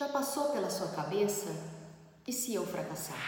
Já 0.00 0.08
passou 0.08 0.44
pela 0.44 0.70
sua 0.70 0.88
cabeça? 0.88 1.54
E 2.26 2.32
se 2.32 2.54
eu 2.54 2.66
fracassar? 2.66 3.18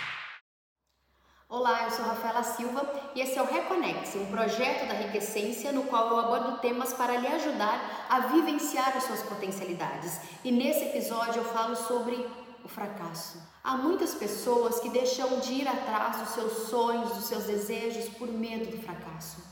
Olá, 1.46 1.84
eu 1.84 1.90
sou 1.90 2.02
Rafaela 2.02 2.42
Silva 2.42 2.90
e 3.14 3.20
esse 3.20 3.38
é 3.38 3.42
o 3.42 3.44
Reconex, 3.44 4.14
um 4.14 4.30
projeto 4.30 4.88
da 4.88 4.94
Enriquecência 4.94 5.70
no 5.70 5.82
qual 5.82 6.08
eu 6.08 6.18
abordo 6.18 6.62
temas 6.62 6.94
para 6.94 7.18
lhe 7.18 7.26
ajudar 7.26 8.06
a 8.08 8.20
vivenciar 8.20 8.96
as 8.96 9.04
suas 9.04 9.22
potencialidades. 9.22 10.18
E 10.42 10.50
nesse 10.50 10.84
episódio 10.84 11.42
eu 11.42 11.44
falo 11.44 11.76
sobre 11.76 12.26
o 12.64 12.68
fracasso. 12.68 13.36
Há 13.62 13.76
muitas 13.76 14.14
pessoas 14.14 14.80
que 14.80 14.88
deixam 14.88 15.40
de 15.40 15.52
ir 15.52 15.68
atrás 15.68 16.20
dos 16.20 16.30
seus 16.30 16.68
sonhos, 16.70 17.12
dos 17.12 17.26
seus 17.26 17.44
desejos 17.44 18.08
por 18.14 18.28
medo 18.28 18.74
do 18.74 18.82
fracasso, 18.82 19.44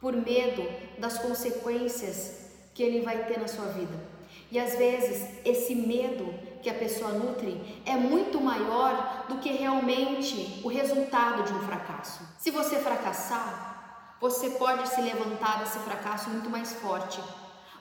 por 0.00 0.12
medo 0.12 0.62
das 1.00 1.18
consequências 1.18 2.44
que 2.72 2.80
ele 2.84 3.00
vai 3.00 3.24
ter 3.24 3.40
na 3.40 3.48
sua 3.48 3.66
vida. 3.72 4.14
E 4.50 4.58
às 4.58 4.76
vezes 4.76 5.28
esse 5.44 5.74
medo 5.74 6.32
que 6.64 6.70
a 6.70 6.74
pessoa 6.74 7.12
nutre 7.12 7.82
é 7.84 7.94
muito 7.94 8.40
maior 8.40 9.26
do 9.28 9.36
que 9.36 9.52
realmente 9.52 10.62
o 10.64 10.68
resultado 10.68 11.42
de 11.44 11.52
um 11.52 11.60
fracasso. 11.60 12.26
Se 12.38 12.50
você 12.50 12.76
fracassar, 12.76 14.16
você 14.18 14.48
pode 14.50 14.88
se 14.88 15.02
levantar 15.02 15.58
desse 15.58 15.78
fracasso 15.80 16.30
muito 16.30 16.48
mais 16.48 16.72
forte. 16.72 17.20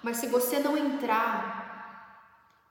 Mas 0.03 0.17
se 0.17 0.27
você 0.27 0.59
não 0.59 0.77
entrar 0.77 1.63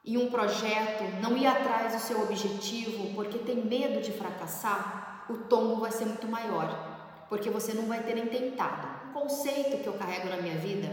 em 0.04 0.18
um 0.18 0.30
projeto, 0.30 1.02
não 1.22 1.34
ir 1.34 1.46
atrás 1.46 1.94
do 1.94 2.00
seu 2.00 2.20
objetivo, 2.22 3.14
porque 3.14 3.38
tem 3.38 3.64
medo 3.64 4.02
de 4.02 4.12
fracassar, 4.12 5.24
o 5.30 5.38
tombo 5.38 5.80
vai 5.80 5.92
ser 5.92 6.04
muito 6.04 6.28
maior, 6.28 7.24
porque 7.30 7.48
você 7.48 7.72
não 7.72 7.86
vai 7.86 8.02
ter 8.02 8.14
nem 8.14 8.26
tentado. 8.26 9.08
O 9.08 9.20
conceito 9.22 9.82
que 9.82 9.86
eu 9.86 9.94
carrego 9.94 10.28
na 10.28 10.36
minha 10.36 10.58
vida 10.58 10.88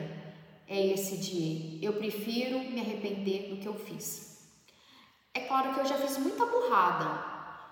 é 0.66 0.94
esse 0.94 1.18
de 1.18 1.84
eu 1.84 1.94
prefiro 1.94 2.60
me 2.60 2.80
arrepender 2.80 3.50
do 3.50 3.58
que 3.58 3.68
eu 3.68 3.74
fiz. 3.74 4.29
É 5.40 5.46
claro 5.48 5.74
que 5.74 5.80
eu 5.80 5.86
já 5.86 5.96
fiz 5.96 6.18
muita 6.18 6.46
burrada 6.46 7.10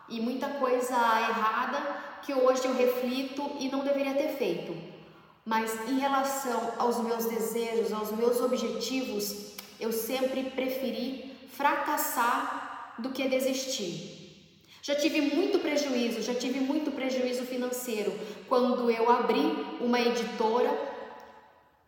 e 0.08 0.22
muita 0.22 0.48
coisa 0.52 0.96
errada 0.96 1.80
que 2.24 2.34
hoje 2.34 2.64
eu 2.64 2.74
reflito 2.74 3.44
e 3.60 3.68
não 3.68 3.84
deveria 3.84 4.14
ter 4.14 4.38
feito. 4.38 4.74
Mas 5.46 5.70
em 5.90 6.00
relação 6.00 6.74
aos 6.78 6.98
meus 7.00 7.26
desejos, 7.26 7.92
aos 7.92 8.12
meus 8.12 8.40
objetivos, 8.40 9.54
eu 9.82 9.92
sempre 9.92 10.44
preferi 10.44 11.36
fracassar 11.52 12.94
do 13.00 13.10
que 13.10 13.28
desistir. 13.28 14.16
Já 14.82 14.96
tive 14.96 15.20
muito 15.36 15.60
prejuízo, 15.60 16.22
já 16.22 16.34
tive 16.34 16.62
muito 16.62 16.90
prejuízo 16.92 17.44
financeiro 17.44 18.14
quando 18.48 18.90
eu 18.90 19.10
abri 19.12 19.46
uma 19.82 20.00
editora 20.00 20.72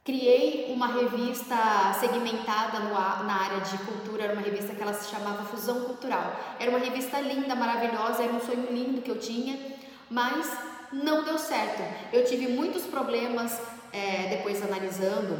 Criei 0.10 0.66
uma 0.74 0.88
revista 0.88 1.56
segmentada 2.00 2.80
no, 2.80 2.90
na 2.90 3.42
área 3.44 3.60
de 3.60 3.78
cultura, 3.78 4.24
era 4.24 4.34
uma 4.34 4.42
revista 4.42 4.74
que 4.74 4.82
ela 4.82 4.92
se 4.92 5.08
chamava 5.08 5.44
Fusão 5.44 5.82
Cultural. 5.82 6.36
Era 6.60 6.72
uma 6.72 6.80
revista 6.80 7.20
linda, 7.20 7.54
maravilhosa, 7.54 8.24
era 8.24 8.34
um 8.34 8.40
sonho 8.40 8.70
lindo 8.72 9.04
que 9.04 9.12
eu 9.12 9.20
tinha, 9.20 9.60
mas 10.10 10.52
não 10.92 11.24
deu 11.24 11.38
certo. 11.38 11.84
Eu 12.12 12.26
tive 12.26 12.48
muitos 12.48 12.86
problemas 12.86 13.62
é, 13.94 14.30
depois 14.36 14.64
analisando. 14.64 15.38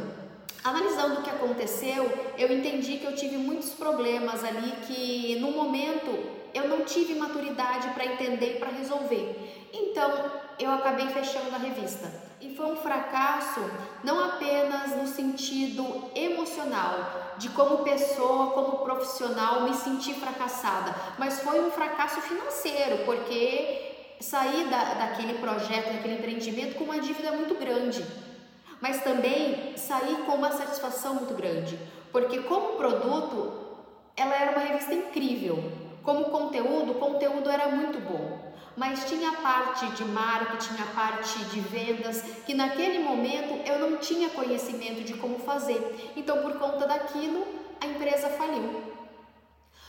Analisando 0.62 1.18
o 1.18 1.22
que 1.24 1.30
aconteceu, 1.30 2.08
eu 2.38 2.56
entendi 2.56 2.98
que 2.98 3.06
eu 3.06 3.16
tive 3.16 3.38
muitos 3.38 3.70
problemas 3.70 4.44
ali 4.44 4.70
que 4.86 5.36
no 5.40 5.50
momento 5.50 6.16
eu 6.54 6.68
não 6.68 6.84
tive 6.84 7.14
maturidade 7.14 7.88
para 7.88 8.06
entender 8.06 8.56
e 8.56 8.58
para 8.58 8.70
resolver. 8.70 9.68
Então 9.72 10.10
eu 10.58 10.72
acabei 10.72 11.06
fechando 11.08 11.54
a 11.54 11.58
revista. 11.58 12.30
E 12.40 12.54
foi 12.54 12.66
um 12.66 12.76
fracasso 12.76 13.60
não 14.02 14.24
apenas 14.24 14.96
no 14.96 15.06
sentido 15.06 16.10
emocional, 16.14 17.34
de 17.36 17.50
como 17.50 17.78
pessoa, 17.78 18.52
como 18.52 18.78
profissional 18.78 19.62
me 19.62 19.74
sentir 19.74 20.14
fracassada, 20.14 20.94
mas 21.18 21.40
foi 21.40 21.60
um 21.60 21.70
fracasso 21.70 22.20
financeiro, 22.22 23.04
porque 23.04 24.16
saí 24.20 24.68
da, 24.70 24.94
daquele 24.94 25.34
projeto, 25.38 25.92
daquele 25.92 26.14
empreendimento 26.14 26.76
com 26.76 26.84
uma 26.84 26.98
dívida 26.98 27.32
muito 27.32 27.54
grande. 27.56 28.04
Mas 28.80 29.02
também 29.02 29.76
saí 29.76 30.22
com 30.24 30.32
uma 30.32 30.52
satisfação 30.52 31.16
muito 31.16 31.34
grande, 31.34 31.78
porque 32.10 32.40
como 32.40 32.76
produto, 32.76 33.52
ela 34.16 34.34
era 34.34 34.52
uma 34.52 34.66
revista 34.66 34.94
incrível. 34.94 35.89
Como 36.02 36.26
conteúdo, 36.26 36.92
o 36.92 36.94
conteúdo 36.94 37.50
era 37.50 37.68
muito 37.68 37.98
bom 38.00 38.50
mas 38.76 39.04
tinha 39.04 39.32
parte 39.32 39.86
de 39.88 40.04
marketing, 40.04 40.80
a 40.80 40.94
parte 40.94 41.38
de 41.46 41.60
vendas, 41.60 42.22
que 42.46 42.54
naquele 42.54 43.00
momento 43.00 43.68
eu 43.68 43.78
não 43.78 43.98
tinha 43.98 44.30
conhecimento 44.30 45.02
de 45.02 45.14
como 45.14 45.38
fazer. 45.38 46.12
Então, 46.16 46.38
por 46.38 46.54
conta 46.54 46.86
daquilo, 46.86 47.46
a 47.80 47.86
empresa 47.86 48.28
faliu. 48.30 48.82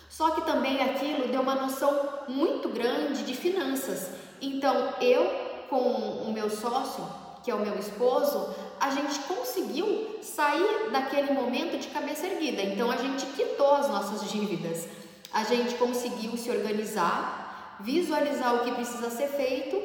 Só 0.09 0.31
que 0.31 0.41
também 0.41 0.81
aquilo 0.81 1.29
deu 1.29 1.41
uma 1.41 1.55
noção 1.55 2.19
muito 2.27 2.67
grande 2.67 3.23
de 3.23 3.33
finanças. 3.33 4.11
Então, 4.41 4.93
eu 4.99 5.51
com 5.69 5.77
o 5.77 6.33
meu 6.33 6.49
sócio, 6.49 7.07
que 7.43 7.49
é 7.49 7.55
o 7.55 7.59
meu 7.59 7.77
esposo, 7.79 8.53
a 8.77 8.89
gente 8.89 9.19
conseguiu 9.19 10.19
sair 10.21 10.89
daquele 10.91 11.31
momento 11.31 11.79
de 11.79 11.87
cabeça 11.87 12.27
erguida. 12.27 12.61
Então, 12.61 12.91
a 12.91 12.97
gente 12.97 13.25
quitou 13.27 13.73
as 13.75 13.87
nossas 13.87 14.29
dívidas. 14.29 14.85
A 15.33 15.43
gente 15.43 15.75
conseguiu 15.75 16.35
se 16.37 16.49
organizar 16.49 17.41
visualizar 17.81 18.55
o 18.55 18.59
que 18.63 18.71
precisa 18.71 19.09
ser 19.09 19.27
feito, 19.27 19.81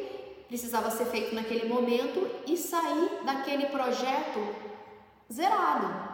precisava 0.48 0.90
ser 0.90 1.06
feito 1.06 1.34
naquele 1.34 1.68
momento 1.68 2.28
e 2.46 2.56
sair 2.56 3.10
daquele 3.24 3.66
projeto 3.66 4.54
zerado. 5.32 6.06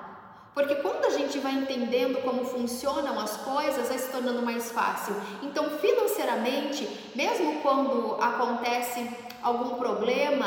Porque 0.54 0.76
quando 0.76 1.06
a 1.06 1.10
gente 1.10 1.38
vai 1.38 1.53
entendendo 1.53 2.22
como 2.22 2.44
funcionam 2.44 3.19
as 3.19 3.38
coisas, 3.38 3.88
vai 3.88 3.98
se 3.98 4.10
tornando 4.10 4.43
mais 4.43 4.70
fácil. 4.70 5.15
Então, 5.43 5.78
financeiramente, 5.78 6.87
mesmo 7.14 7.60
quando 7.62 8.16
acontece 8.20 9.09
algum 9.43 9.76
problema, 9.76 10.47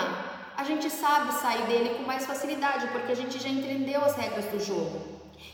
a 0.56 0.63
gente 0.63 0.90
sabe 0.91 1.34
sair 1.34 1.63
dele 1.63 1.96
com 1.96 2.03
mais 2.03 2.25
facilidade, 2.25 2.88
porque 2.90 3.12
a 3.12 3.16
gente 3.16 3.40
já 3.41 3.50
entendeu 3.50 4.06
as 4.06 4.16
regras 4.16 4.46
do 4.46 4.59
jogo. 4.59 5.02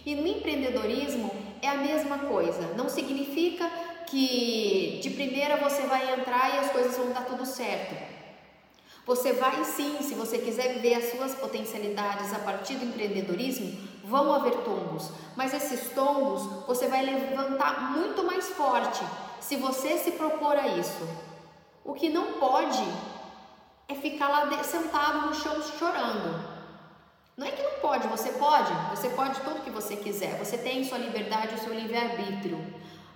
E 0.06 0.16
no 0.16 0.28
empreendedorismo 0.28 1.32
é 1.62 1.70
a 1.70 1.76
mesma 1.76 2.20
coisa. 2.20 2.74
Não 2.76 2.90
significa 2.90 3.70
que 4.08 5.00
de 5.02 5.10
primeira 5.12 5.58
você 5.58 5.84
vai 5.84 6.14
entrar 6.14 6.56
e 6.56 6.60
as 6.60 6.72
coisas 6.72 6.98
vão 6.98 7.12
dar 7.12 7.26
tudo 7.26 7.46
certo. 7.46 7.96
Você 9.06 9.34
vai 9.34 9.64
sim, 9.64 9.98
se 10.02 10.14
você 10.14 10.38
quiser 10.38 10.74
viver 10.76 10.94
as 10.96 11.12
suas 11.12 11.34
potencialidades 11.34 12.34
a 12.34 12.40
partir 12.40 12.76
do 12.76 12.86
empreendedorismo, 12.86 13.90
vão 14.04 14.34
haver 14.34 14.54
tombos, 14.58 15.10
mas 15.36 15.54
esses 15.54 15.90
tombos 15.92 16.44
você 16.68 16.88
vai 16.88 17.04
levantar 17.04 17.92
muito 17.92 18.24
mais 18.24 18.48
forte 18.50 19.04
se 19.40 19.56
você 19.56 19.98
se 19.98 20.12
propor 20.12 20.56
a 20.56 20.68
isso. 20.68 21.08
O 21.84 21.94
que 21.94 22.10
não 22.10 22.34
pode 22.34 22.84
é 23.88 23.96
ficar 23.96 24.28
lá 24.28 24.64
sentado 24.64 25.28
no 25.28 25.34
chão 25.34 25.62
chorando. 25.78 26.51
Não 27.42 27.48
é 27.48 27.52
que 27.54 27.64
não 27.64 27.80
pode, 27.82 28.08
você 28.08 28.34
pode, 28.34 28.72
você 28.92 29.10
pode 29.10 29.42
tudo 29.42 29.64
que 29.64 29.72
você 29.72 29.96
quiser, 29.96 30.38
você 30.38 30.60
tem 30.60 30.84
sua 30.84 31.00
liberdade, 31.00 31.56
o 31.56 31.58
seu 31.58 31.74
livre-arbítrio. 31.74 32.64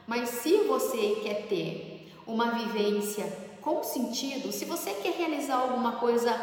Mas 0.08 0.30
se 0.30 0.64
você 0.64 1.20
quer 1.22 1.46
ter 1.48 2.12
uma 2.26 2.50
vivência 2.50 3.32
com 3.62 3.84
sentido, 3.84 4.52
se 4.52 4.66
você 4.66 4.96
quer 4.96 5.14
realizar 5.14 5.58
alguma 5.58 5.98
coisa 5.98 6.34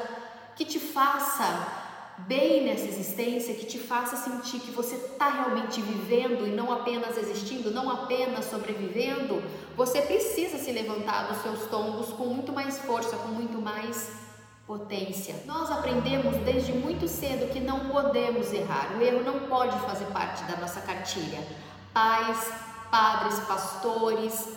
que 0.55 0.65
te 0.65 0.79
faça 0.79 2.15
bem 2.19 2.67
nessa 2.67 2.85
existência, 2.85 3.53
que 3.53 3.67
te 3.67 3.81
faça 3.81 4.15
sentir 4.15 4.61
que 4.61 4.71
você 4.71 4.95
está 4.95 5.29
realmente 5.29 5.81
vivendo 5.81 6.47
e 6.47 6.53
não 6.53 6.71
apenas 6.71 7.19
existindo, 7.19 7.73
não 7.73 7.91
apenas 7.91 8.45
sobrevivendo, 8.45 9.43
você 9.77 10.01
precisa 10.03 10.57
se 10.57 10.71
levantar 10.71 11.33
dos 11.33 11.43
seus 11.43 11.69
tombos 11.69 12.11
com 12.11 12.27
muito 12.27 12.53
mais 12.53 12.79
força, 12.79 13.17
com 13.17 13.31
muito 13.31 13.61
mais 13.61 14.23
potência. 14.67 15.35
Nós 15.47 15.71
aprendemos 15.71 16.37
desde 16.39 16.73
muito 16.73 17.09
cedo 17.09 17.51
que 17.53 17.61
não 17.61 17.89
podemos 17.89 18.53
errar, 18.53 18.97
o 18.97 19.03
erro 19.03 19.23
não 19.25 19.49
pode 19.49 19.79
fazer 19.81 20.07
parte 20.07 20.43
da 20.45 20.57
nossa 20.57 20.81
cartilha. 20.81 21.47
Pais, 21.93 22.53
padres, 22.91 23.39
pastores, 23.41 24.49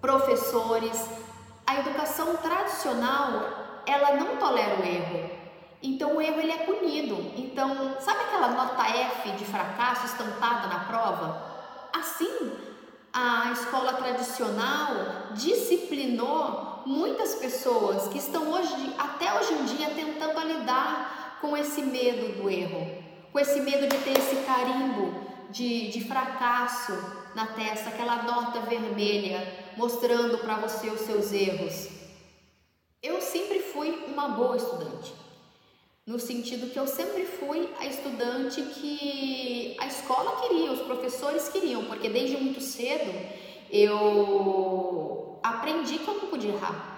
professores. 0.00 1.08
A 1.66 1.80
educação 1.80 2.36
tradicional, 2.36 3.82
ela 3.86 4.16
não 4.16 4.36
tolera 4.36 4.80
o 4.80 4.84
erro. 4.84 5.30
Então 5.82 6.16
o 6.16 6.20
erro 6.20 6.40
ele 6.40 6.52
é 6.52 6.58
punido. 6.58 7.32
Então, 7.36 7.96
sabe 8.00 8.20
aquela 8.24 8.48
nota 8.48 8.82
F 8.82 9.30
de 9.32 9.44
fracasso 9.44 10.06
estampada 10.06 10.68
na 10.68 10.80
prova? 10.80 11.54
Assim, 11.92 12.52
a 13.12 13.52
escola 13.52 13.94
tradicional 13.94 14.90
disciplinou 15.32 16.65
pessoas 17.66 18.06
que 18.06 18.18
estão 18.18 18.52
hoje, 18.52 18.94
até 18.96 19.36
hoje 19.36 19.52
em 19.52 19.64
dia, 19.64 19.90
tentando 19.90 20.40
lidar 20.46 21.38
com 21.40 21.56
esse 21.56 21.82
medo 21.82 22.40
do 22.40 22.48
erro, 22.48 22.86
com 23.32 23.40
esse 23.40 23.60
medo 23.60 23.88
de 23.88 23.98
ter 24.04 24.16
esse 24.16 24.36
carimbo 24.46 25.12
de, 25.50 25.88
de 25.88 26.04
fracasso 26.04 26.92
na 27.34 27.48
testa, 27.48 27.88
aquela 27.88 28.22
nota 28.22 28.60
vermelha 28.60 29.52
mostrando 29.76 30.38
para 30.38 30.58
você 30.58 30.88
os 30.90 31.00
seus 31.00 31.32
erros. 31.32 31.88
Eu 33.02 33.20
sempre 33.20 33.58
fui 33.58 34.04
uma 34.06 34.28
boa 34.28 34.56
estudante, 34.56 35.12
no 36.06 36.20
sentido 36.20 36.70
que 36.70 36.78
eu 36.78 36.86
sempre 36.86 37.24
fui 37.24 37.68
a 37.80 37.86
estudante 37.86 38.62
que 38.62 39.76
a 39.80 39.88
escola 39.88 40.40
queria, 40.42 40.70
os 40.70 40.82
professores 40.82 41.48
queriam, 41.48 41.84
porque 41.86 42.08
desde 42.08 42.36
muito 42.36 42.60
cedo 42.60 43.12
eu 43.72 45.40
aprendi 45.42 45.98
que 45.98 46.06
eu 46.06 46.14
não 46.14 46.28
podia 46.28 46.52
errar. 46.52 46.95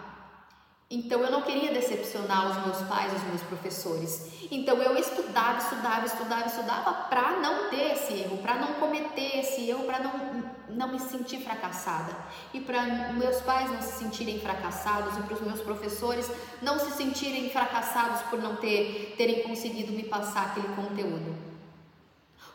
Então 0.90 1.20
eu 1.20 1.31
não 1.31 1.43
queria 1.43 1.70
decepcionar 1.70 2.50
os 2.50 2.64
meus 2.64 2.88
pais, 2.88 3.12
os 3.12 3.23
meus 3.25 3.43
professores. 3.43 4.26
Então 4.50 4.82
eu 4.82 4.96
estudava, 4.96 5.58
estudava, 5.58 6.06
estudava, 6.06 6.46
estudava 6.46 6.93
para 7.11 7.32
não 7.40 7.69
ter 7.69 7.93
esse 7.93 8.14
erro, 8.14 8.38
para 8.38 8.55
não 8.55 8.73
cometer 8.75 9.40
esse 9.40 9.69
erro, 9.69 9.85
para 9.85 9.99
não, 9.99 10.44
não 10.70 10.88
me 10.88 10.99
sentir 10.99 11.40
fracassada. 11.40 12.17
E 12.55 12.61
para 12.61 12.85
meus 13.12 13.38
pais 13.43 13.70
não 13.70 13.82
se 13.82 13.99
sentirem 13.99 14.40
fracassados 14.40 15.14
e 15.19 15.23
para 15.25 15.35
os 15.35 15.43
meus 15.43 15.61
professores 15.61 16.31
não 16.62 16.79
se 16.79 16.93
sentirem 16.93 17.50
fracassados 17.50 18.23
por 18.23 18.38
não 18.38 18.56
ter, 18.56 19.14
terem 19.19 19.43
conseguido 19.43 19.93
me 19.93 20.05
passar 20.05 20.46
aquele 20.46 20.69
conteúdo. 20.69 21.37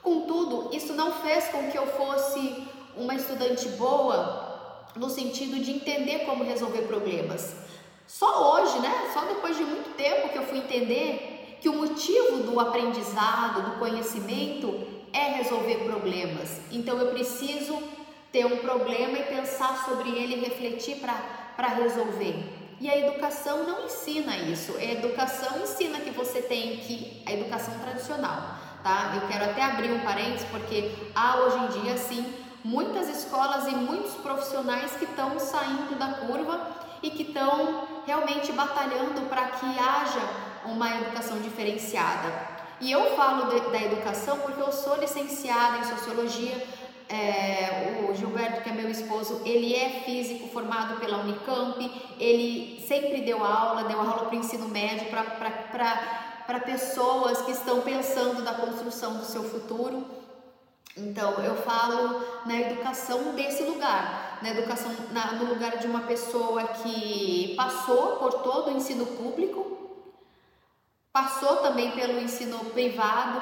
Contudo, 0.02 0.76
isso 0.76 0.94
não 0.94 1.12
fez 1.22 1.50
com 1.50 1.70
que 1.70 1.78
eu 1.78 1.86
fosse 1.86 2.68
uma 2.98 3.14
estudante 3.14 3.70
boa 3.70 4.90
no 4.96 5.08
sentido 5.08 5.64
de 5.64 5.72
entender 5.72 6.26
como 6.26 6.44
resolver 6.44 6.82
problemas 6.88 7.62
só 8.08 8.54
hoje, 8.54 8.80
né? 8.80 9.12
Só 9.14 9.22
depois 9.22 9.58
de 9.58 9.64
muito 9.64 9.96
tempo 9.96 10.30
que 10.30 10.38
eu 10.38 10.46
fui 10.46 10.60
entender 10.60 11.58
que 11.62 11.70
o 11.70 11.74
motivo 11.74 12.44
do 12.44 12.60
aprendizado, 12.60 13.62
do 13.62 13.80
conhecimento 13.80 14.86
é 15.14 15.38
resolver 15.38 15.76
problemas. 15.86 16.60
Então 16.72 16.98
eu 16.98 17.12
preciso 17.12 17.82
ter 18.32 18.46
um 18.46 18.58
problema 18.58 19.18
e 19.18 19.24
pensar 19.24 19.86
sobre 19.86 20.10
ele 20.10 20.44
refletir 20.44 20.98
para 20.98 21.68
resolver. 21.68 22.44
E 22.82 22.90
a 22.90 22.98
educação 22.98 23.64
não 23.64 23.86
ensina 23.86 24.36
isso. 24.36 24.76
A 24.78 24.84
educação 24.84 25.62
ensina 25.62 26.00
que 26.00 26.10
você 26.10 26.42
tem 26.42 26.78
que 26.78 27.24
a 27.26 27.32
educação 27.32 27.74
tradicional, 27.80 28.58
tá? 28.84 29.14
Eu 29.16 29.28
quero 29.30 29.46
até 29.46 29.62
abrir 29.62 29.92
um 29.92 30.00
parênteses 30.00 30.46
porque 30.50 30.92
há 31.16 31.38
hoje 31.38 31.58
em 31.58 31.82
dia 31.82 31.98
sim 31.98 32.34
muitas 32.64 33.08
escolas 33.08 33.68
e 33.68 33.76
muitos 33.76 34.16
profissionais 34.16 34.96
que 34.98 35.06
estão 35.06 35.40
saindo 35.40 35.98
da 35.98 36.08
curva 36.26 36.73
e 37.04 37.12
que 37.12 37.24
estão 37.24 37.88
realmente 38.08 38.52
batalhando 38.54 39.30
para 39.30 39.48
que 39.50 39.66
haja 39.78 40.22
uma 40.66 40.90
educação 40.90 41.40
diferenciada. 41.40 42.54
E 42.80 42.92
eu 42.92 43.16
falo 43.16 43.50
de, 43.50 43.60
da 43.72 43.82
educação 43.82 44.40
porque 44.40 44.62
eu 44.62 44.72
sou 44.72 44.96
licenciada 44.98 45.78
em 45.78 45.84
sociologia. 45.84 46.66
É, 47.10 48.08
o 48.10 48.16
Gilberto, 48.16 48.62
que 48.62 48.70
é 48.70 48.74
meu 48.74 48.90
esposo, 48.90 49.42
ele 49.46 49.76
é 49.76 50.02
físico 50.06 50.48
formado 50.48 51.00
pela 51.00 51.18
Unicamp, 51.18 51.78
ele 52.20 52.84
sempre 52.88 53.22
deu 53.22 53.44
aula, 53.44 53.84
deu 53.84 54.00
aula 54.00 54.26
para 54.26 54.36
o 54.36 54.40
ensino 54.40 54.68
médio, 54.70 55.08
para 55.10 56.60
pessoas 56.62 57.42
que 57.42 57.52
estão 57.52 57.82
pensando 57.82 58.42
na 58.42 58.54
construção 58.54 59.18
do 59.18 59.26
seu 59.26 59.44
futuro. 59.44 60.06
Então, 60.96 61.34
eu 61.44 61.56
falo 61.58 62.22
na 62.46 62.62
educação 62.62 63.34
desse 63.34 63.64
lugar, 63.64 64.33
na 64.44 64.50
educação 64.50 64.94
na, 65.12 65.32
no 65.34 65.46
lugar 65.46 65.78
de 65.78 65.88
uma 65.88 66.02
pessoa 66.02 66.64
que 66.66 67.54
passou 67.56 68.18
por 68.18 68.34
todo 68.42 68.68
o 68.68 68.78
ensino 68.78 69.06
público, 69.06 70.04
passou 71.14 71.58
também 71.58 71.92
pelo 71.92 72.20
ensino 72.20 72.60
privado, 72.72 73.42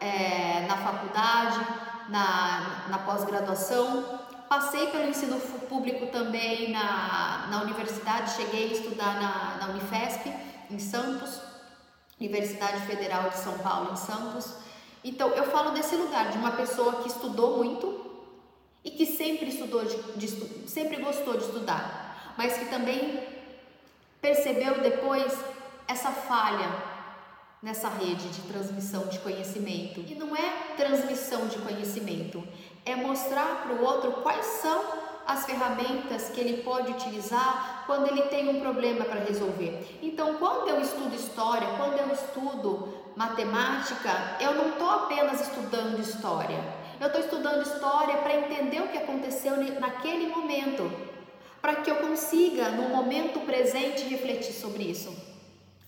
é, 0.00 0.66
na 0.66 0.76
faculdade, 0.76 1.60
na, 2.08 2.88
na 2.88 2.98
pós-graduação, 2.98 4.20
passei 4.48 4.88
pelo 4.88 5.08
ensino 5.08 5.38
público 5.68 6.08
também 6.08 6.72
na, 6.72 7.46
na 7.48 7.62
universidade, 7.62 8.32
cheguei 8.32 8.70
a 8.70 8.72
estudar 8.72 9.20
na, 9.20 9.58
na 9.60 9.72
Unifesp, 9.72 10.34
em 10.68 10.78
Santos, 10.80 11.40
Universidade 12.18 12.80
Federal 12.86 13.30
de 13.30 13.38
São 13.38 13.56
Paulo, 13.58 13.92
em 13.92 13.96
Santos. 13.96 14.52
Então, 15.04 15.28
eu 15.28 15.44
falo 15.44 15.70
desse 15.70 15.94
lugar, 15.94 16.30
de 16.30 16.38
uma 16.38 16.52
pessoa 16.52 17.02
que 17.02 17.08
estudou 17.08 17.58
muito 17.58 18.09
e 18.84 18.90
que 18.90 19.06
sempre 19.06 19.48
estudou, 19.48 19.84
de, 19.84 19.96
de, 20.16 20.68
sempre 20.68 20.96
gostou 20.96 21.36
de 21.36 21.44
estudar, 21.44 22.34
mas 22.36 22.56
que 22.56 22.66
também 22.66 23.22
percebeu 24.20 24.80
depois 24.80 25.32
essa 25.86 26.10
falha 26.10 26.90
nessa 27.62 27.88
rede 27.88 28.28
de 28.28 28.40
transmissão 28.42 29.06
de 29.08 29.18
conhecimento. 29.18 30.00
E 30.00 30.14
não 30.14 30.34
é 30.34 30.74
transmissão 30.76 31.46
de 31.46 31.58
conhecimento, 31.58 32.42
é 32.86 32.96
mostrar 32.96 33.62
para 33.62 33.74
o 33.74 33.84
outro 33.84 34.12
quais 34.22 34.46
são 34.46 34.82
as 35.26 35.44
ferramentas 35.44 36.30
que 36.30 36.40
ele 36.40 36.62
pode 36.62 36.90
utilizar 36.90 37.84
quando 37.86 38.08
ele 38.08 38.22
tem 38.22 38.48
um 38.48 38.60
problema 38.60 39.04
para 39.04 39.20
resolver. 39.20 39.98
Então, 40.02 40.34
quando 40.38 40.68
eu 40.68 40.80
estudo 40.80 41.14
história, 41.14 41.68
quando 41.76 41.98
eu 41.98 42.12
estudo 42.12 42.88
matemática, 43.14 44.38
eu 44.40 44.54
não 44.54 44.70
estou 44.70 44.88
apenas 44.88 45.40
estudando 45.40 46.00
história. 46.00 46.58
Eu 47.00 47.06
estou 47.06 47.22
estudando 47.22 47.62
história 47.62 48.18
para 48.18 48.34
entender 48.34 48.82
o 48.82 48.88
que 48.88 48.98
aconteceu 48.98 49.56
naquele 49.80 50.26
momento, 50.26 50.92
para 51.58 51.76
que 51.76 51.90
eu 51.90 51.96
consiga, 51.96 52.68
no 52.68 52.90
momento 52.90 53.40
presente, 53.46 54.04
refletir 54.04 54.52
sobre 54.52 54.82
isso. 54.82 55.10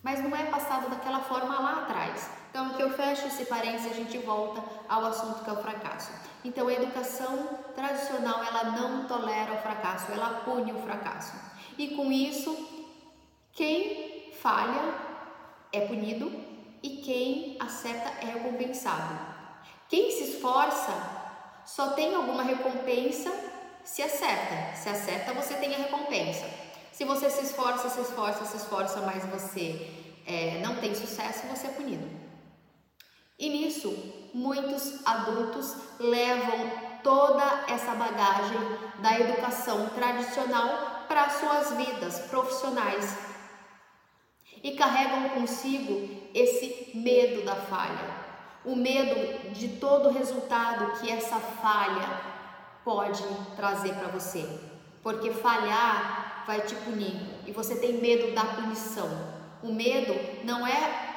Mas 0.03 0.25
não 0.25 0.35
é 0.35 0.45
passado 0.45 0.89
daquela 0.89 1.21
forma 1.21 1.61
lá 1.61 1.83
atrás. 1.83 2.31
Então, 2.49 2.71
que 2.71 2.83
eu 2.83 2.91
fecho 2.95 3.27
esse 3.27 3.45
parênteses 3.45 3.93
a 3.93 3.95
gente 3.95 4.17
volta 4.17 4.65
ao 4.89 5.05
assunto 5.05 5.45
que 5.45 5.51
é 5.51 5.53
o 5.53 5.63
fracasso. 5.63 6.11
Então, 6.43 6.67
a 6.67 6.73
educação 6.73 7.61
tradicional, 7.75 8.43
ela 8.43 8.65
não 8.71 9.05
tolera 9.07 9.53
o 9.53 9.59
fracasso, 9.59 10.11
ela 10.13 10.41
pune 10.47 10.73
o 10.73 10.79
fracasso. 10.79 11.35
E 11.77 11.89
com 11.89 12.11
isso, 12.11 12.57
quem 13.53 14.33
falha 14.41 14.95
é 15.71 15.81
punido 15.83 16.33
e 16.83 17.03
quem 17.03 17.59
acerta 17.61 18.09
é 18.23 18.33
recompensado. 18.33 19.32
Quem 19.93 20.11
se 20.11 20.25
esforça 20.31 20.91
só 21.67 21.91
tem 21.91 22.15
alguma 22.15 22.43
recompensa 22.43 23.31
se 23.85 24.01
acerta. 24.01 24.75
Se 24.75 24.89
acerta, 24.89 25.35
você 25.35 25.53
tem 25.57 25.75
a 25.75 25.77
recompensa. 25.77 26.47
Se 26.91 27.05
você 27.05 27.29
se 27.29 27.45
esforça, 27.45 27.91
se 27.91 28.01
esforça, 28.01 28.47
se 28.47 28.57
esforça, 28.57 29.03
mas 29.03 29.23
você 29.27 29.87
é, 30.27 30.63
não 30.63 30.77
tem 30.77 30.95
sucesso, 30.95 31.47
você 31.47 31.67
é 31.67 31.71
punido. 31.73 32.09
E 33.39 33.51
nisso, 33.51 33.95
muitos 34.33 35.07
adultos 35.07 35.77
levam 36.01 36.71
toda 37.03 37.67
essa 37.69 37.95
bagagem 37.95 38.61
da 39.03 39.21
educação 39.21 39.91
tradicional 39.91 41.05
para 41.07 41.29
suas 41.29 41.73
vidas 41.73 42.19
profissionais 42.31 43.15
e 44.65 44.73
carregam 44.73 45.29
consigo 45.29 46.09
esse 46.33 46.93
medo 46.95 47.45
da 47.45 47.57
falha, 47.57 48.32
o 48.65 48.77
medo 48.77 49.51
de 49.53 49.69
todo 49.69 50.09
o 50.09 50.13
resultado 50.13 51.01
que 51.01 51.11
essa 51.11 51.39
falha 51.39 52.21
pode 52.85 53.23
trazer 53.57 53.95
para 53.95 54.09
você, 54.09 54.49
porque 55.03 55.31
falhar 55.33 56.45
vai 56.47 56.61
te 56.61 56.75
punir 56.77 57.17
e 57.47 57.53
você 57.53 57.77
tem 57.77 57.95
medo 57.95 58.35
da 58.35 58.45
punição. 58.45 59.09
O 59.63 59.73
medo 59.73 60.15
não 60.45 60.67
é 60.67 61.13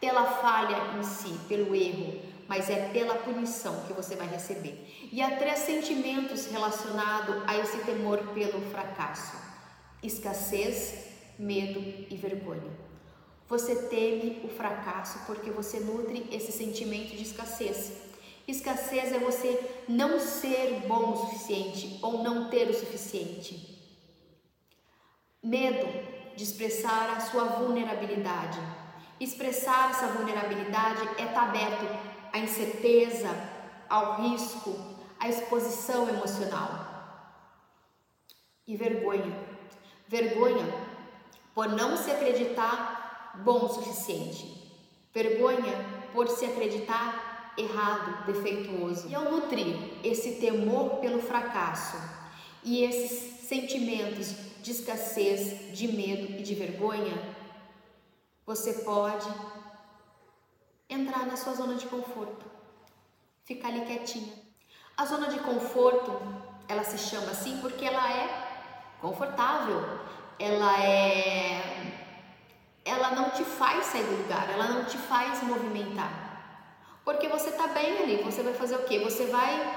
pela 0.00 0.24
falha 0.24 0.98
em 0.98 1.02
si, 1.02 1.38
pelo 1.48 1.74
erro, 1.74 2.20
mas 2.48 2.68
é 2.68 2.88
pela 2.88 3.14
punição 3.14 3.84
que 3.86 3.92
você 3.92 4.16
vai 4.16 4.26
receber. 4.26 5.08
E 5.12 5.22
há 5.22 5.36
três 5.36 5.60
sentimentos 5.60 6.46
relacionados 6.46 7.36
a 7.46 7.56
esse 7.56 7.78
temor 7.78 8.18
pelo 8.34 8.60
fracasso: 8.70 9.36
escassez, 10.02 11.06
medo 11.38 11.80
e 12.10 12.16
vergonha. 12.16 12.91
Você 13.52 13.74
teme 13.90 14.40
o 14.44 14.48
fracasso 14.48 15.26
porque 15.26 15.50
você 15.50 15.78
nutre 15.78 16.26
esse 16.32 16.50
sentimento 16.50 17.14
de 17.14 17.22
escassez. 17.22 17.92
Escassez 18.48 19.12
é 19.12 19.18
você 19.18 19.84
não 19.86 20.18
ser 20.18 20.86
bom 20.88 21.12
o 21.12 21.16
suficiente 21.16 21.98
ou 22.00 22.22
não 22.22 22.48
ter 22.48 22.70
o 22.70 22.72
suficiente. 22.72 23.78
Medo 25.42 25.86
de 26.34 26.42
expressar 26.42 27.10
a 27.14 27.20
sua 27.20 27.44
vulnerabilidade 27.44 28.58
Expressar 29.20 29.90
essa 29.90 30.06
vulnerabilidade 30.06 31.06
é 31.18 31.26
estar 31.26 31.42
aberto 31.42 31.86
à 32.32 32.38
incerteza, 32.38 33.28
ao 33.86 34.22
risco, 34.22 34.74
à 35.20 35.28
exposição 35.28 36.08
emocional. 36.08 36.70
E 38.66 38.78
vergonha. 38.78 39.36
Vergonha 40.08 40.66
por 41.54 41.68
não 41.68 41.96
se 41.96 42.10
acreditar 42.10 42.91
bom 43.36 43.64
o 43.64 43.68
suficiente. 43.68 44.60
Vergonha 45.12 45.74
por 46.12 46.28
se 46.28 46.44
acreditar 46.44 47.52
errado, 47.56 48.24
defeituoso. 48.26 49.08
E 49.08 49.14
ao 49.14 49.30
nutrir 49.30 49.76
esse 50.02 50.40
temor 50.40 50.96
pelo 50.96 51.20
fracasso 51.20 51.96
e 52.62 52.84
esses 52.84 53.48
sentimentos 53.48 54.34
de 54.62 54.70
escassez, 54.70 55.76
de 55.76 55.88
medo 55.88 56.38
e 56.38 56.42
de 56.42 56.54
vergonha, 56.54 57.14
você 58.46 58.72
pode 58.84 59.28
entrar 60.88 61.26
na 61.26 61.36
sua 61.36 61.54
zona 61.54 61.74
de 61.74 61.86
conforto, 61.86 62.44
ficar 63.44 63.68
ali 63.68 63.84
quietinha. 63.84 64.32
A 64.96 65.06
zona 65.06 65.28
de 65.28 65.38
conforto, 65.40 66.12
ela 66.68 66.84
se 66.84 66.98
chama 66.98 67.30
assim 67.30 67.58
porque 67.60 67.84
ela 67.84 68.12
é 68.12 68.96
confortável, 69.00 69.80
ela 70.38 70.80
é 70.82 71.71
ela 72.84 73.12
não 73.12 73.30
te 73.30 73.44
faz 73.44 73.86
sair 73.86 74.04
do 74.04 74.22
lugar, 74.22 74.50
ela 74.50 74.68
não 74.68 74.84
te 74.84 74.96
faz 74.96 75.42
movimentar. 75.42 76.10
Porque 77.04 77.28
você 77.28 77.50
tá 77.52 77.68
bem 77.68 77.98
ali, 77.98 78.16
você 78.22 78.42
vai 78.42 78.54
fazer 78.54 78.76
o 78.76 78.84
quê? 78.84 78.98
Você 79.00 79.26
vai 79.26 79.76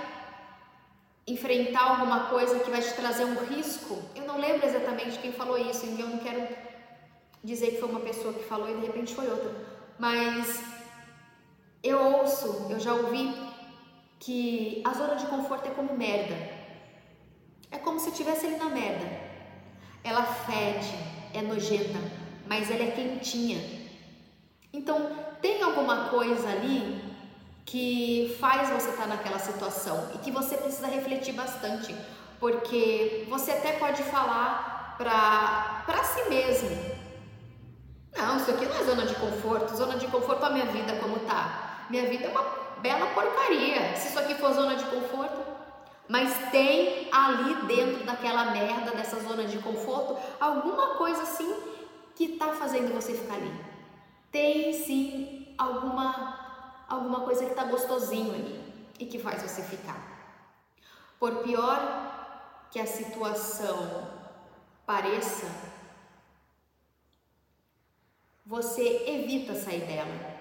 enfrentar 1.28 1.84
alguma 1.84 2.26
coisa 2.26 2.60
que 2.60 2.70
vai 2.70 2.82
te 2.82 2.94
trazer 2.94 3.26
um 3.26 3.44
risco. 3.46 4.00
Eu 4.16 4.26
não 4.26 4.38
lembro 4.38 4.66
exatamente 4.66 5.20
quem 5.20 5.32
falou 5.32 5.58
isso, 5.58 5.86
e 5.86 6.00
eu 6.00 6.08
não 6.08 6.20
quero 6.20 6.48
dizer 7.44 7.72
que 7.72 7.80
foi 7.80 7.90
uma 7.90 8.00
pessoa 8.00 8.34
que 8.34 8.44
falou 8.44 8.70
e 8.70 8.80
de 8.80 8.88
repente 8.88 9.14
foi 9.14 9.28
outra, 9.30 9.52
mas 10.00 10.64
eu 11.84 12.00
ouço, 12.00 12.68
eu 12.70 12.80
já 12.80 12.94
ouvi 12.94 13.32
que 14.20 14.82
a 14.84 14.92
zona 14.94 15.16
de 15.16 15.28
conforto 15.28 15.68
é 15.68 15.72
como 15.72 15.96
merda. 15.96 16.36
É 17.72 17.78
como 17.78 18.00
se 18.00 18.10
estivesse 18.10 18.48
ali 18.48 18.56
na 18.58 18.70
merda. 18.70 19.06
Ela 20.04 20.24
fede, 20.24 20.96
é 21.34 21.42
nojenta, 21.42 22.00
mas 22.48 22.70
ela 22.70 22.84
é 22.84 22.92
quentinha. 22.92 23.60
Então, 24.72 25.12
tem 25.42 25.62
alguma 25.64 26.10
coisa 26.10 26.48
ali 26.50 27.04
que 27.66 28.36
faz 28.40 28.70
você 28.70 28.90
estar 28.90 29.08
naquela 29.08 29.40
situação 29.40 30.12
e 30.14 30.18
que 30.20 30.32
você 30.32 30.58
precisa 30.58 30.88
refletir 30.88 31.34
bastante, 31.34 31.96
porque 32.40 33.26
você 33.30 33.52
até 33.52 33.74
pode 33.74 34.04
falar 34.04 34.96
para 34.98 36.04
si 36.04 36.30
mesmo. 36.30 36.96
Não, 38.16 38.38
isso 38.38 38.52
aqui 38.52 38.66
não 38.66 38.78
é 38.78 38.84
zona 38.84 39.06
de 39.06 39.16
conforto. 39.16 39.76
Zona 39.76 39.98
de 39.98 40.08
conforto 40.08 40.46
a 40.46 40.50
minha 40.50 40.66
vida 40.66 40.96
como 40.98 41.20
tá. 41.20 41.86
Minha 41.90 42.08
vida 42.08 42.26
é 42.26 42.30
uma 42.30 42.46
bela 42.82 43.08
porcaria. 43.08 43.96
Se 43.96 44.10
isso 44.10 44.20
aqui 44.20 44.36
for 44.36 44.54
zona 44.54 44.76
de 44.76 44.86
conforto, 44.86 45.42
mas 46.08 46.50
tem 46.52 47.10
ali 47.12 47.56
dentro 47.66 48.06
daquela 48.06 48.52
merda, 48.52 48.92
dessa 48.92 49.20
zona 49.20 49.44
de 49.46 49.58
conforto, 49.58 50.18
alguma 50.40 50.96
coisa 50.96 51.24
assim 51.24 51.75
que 52.16 52.38
tá 52.38 52.54
fazendo 52.54 52.94
você 52.94 53.14
ficar 53.14 53.36
ali. 53.36 53.54
Tem 54.32 54.74
sim 54.74 55.54
alguma 55.58 56.36
alguma 56.88 57.22
coisa 57.22 57.46
que 57.46 57.56
tá 57.56 57.64
gostosinho 57.64 58.34
ali 58.34 58.64
e 59.00 59.06
que 59.06 59.20
faz 59.20 59.42
você 59.42 59.62
ficar. 59.64 60.16
Por 61.20 61.44
pior 61.44 62.68
que 62.72 62.80
a 62.80 62.86
situação 62.86 64.08
pareça, 64.86 65.48
você 68.46 69.04
evita 69.08 69.56
sair 69.56 69.86
dela, 69.86 70.36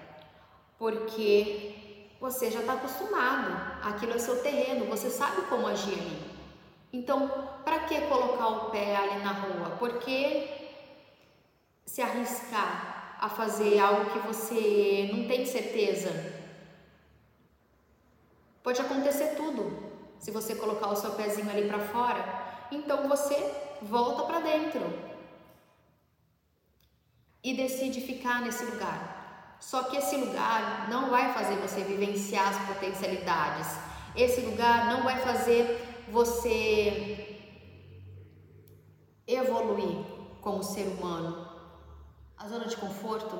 porque 0.77 2.13
você 2.19 2.51
já 2.51 2.59
está 2.59 2.73
acostumado, 2.73 3.81
aquilo 3.83 4.13
é 4.13 4.19
seu 4.19 4.41
terreno, 4.41 4.85
você 4.85 5.09
sabe 5.09 5.41
como 5.43 5.67
agir 5.67 5.93
ali. 5.93 6.35
Então, 6.93 7.27
para 7.63 7.79
que 7.79 7.99
colocar 8.01 8.47
o 8.47 8.69
pé 8.69 8.95
ali 8.95 9.23
na 9.23 9.31
rua? 9.31 9.71
Por 9.77 9.97
que 9.99 10.64
se 11.85 12.01
arriscar 12.01 13.17
a 13.19 13.29
fazer 13.29 13.79
algo 13.79 14.11
que 14.11 14.19
você 14.27 15.09
não 15.13 15.27
tem 15.27 15.45
certeza? 15.45 16.11
Pode 18.63 18.81
acontecer 18.81 19.35
tudo 19.35 19.93
se 20.19 20.31
você 20.31 20.55
colocar 20.55 20.89
o 20.89 20.95
seu 20.95 21.11
pezinho 21.11 21.49
ali 21.49 21.67
para 21.67 21.79
fora. 21.79 22.67
Então 22.71 23.07
você 23.07 23.35
volta 23.81 24.23
para 24.23 24.39
dentro 24.39 24.81
e 27.43 27.53
decide 27.53 28.01
ficar 28.01 28.41
nesse 28.41 28.65
lugar. 28.65 29.57
Só 29.59 29.83
que 29.83 29.97
esse 29.97 30.17
lugar 30.17 30.89
não 30.89 31.09
vai 31.09 31.31
fazer 31.33 31.55
você 31.57 31.81
vivenciar 31.83 32.49
as 32.49 32.67
potencialidades. 32.67 33.67
Esse 34.15 34.41
lugar 34.41 34.87
não 34.87 35.03
vai 35.03 35.19
fazer 35.19 36.05
você 36.09 37.37
evoluir 39.27 40.05
como 40.41 40.63
ser 40.63 40.87
humano. 40.87 41.44
A 42.37 42.47
zona 42.47 42.65
de 42.65 42.75
conforto, 42.75 43.37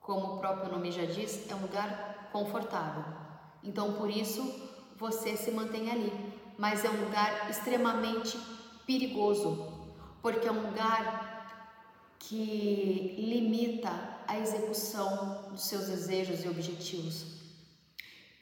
como 0.00 0.34
o 0.34 0.38
próprio 0.38 0.72
nome 0.72 0.90
já 0.90 1.04
diz, 1.04 1.48
é 1.50 1.54
um 1.54 1.60
lugar 1.60 2.28
confortável. 2.32 3.04
Então, 3.62 3.92
por 3.94 4.10
isso, 4.10 4.42
você 4.96 5.36
se 5.36 5.50
mantém 5.50 5.90
ali. 5.90 6.12
Mas 6.56 6.84
é 6.84 6.90
um 6.90 7.04
lugar 7.04 7.48
extremamente 7.48 8.36
perigoso, 8.84 9.72
porque 10.20 10.48
é 10.48 10.52
um 10.52 10.66
lugar 10.66 11.28
que 12.18 13.14
limita 13.16 13.90
a 14.26 14.38
execução 14.38 15.50
dos 15.50 15.64
seus 15.68 15.86
desejos 15.86 16.44
e 16.44 16.48
objetivos. 16.48 17.38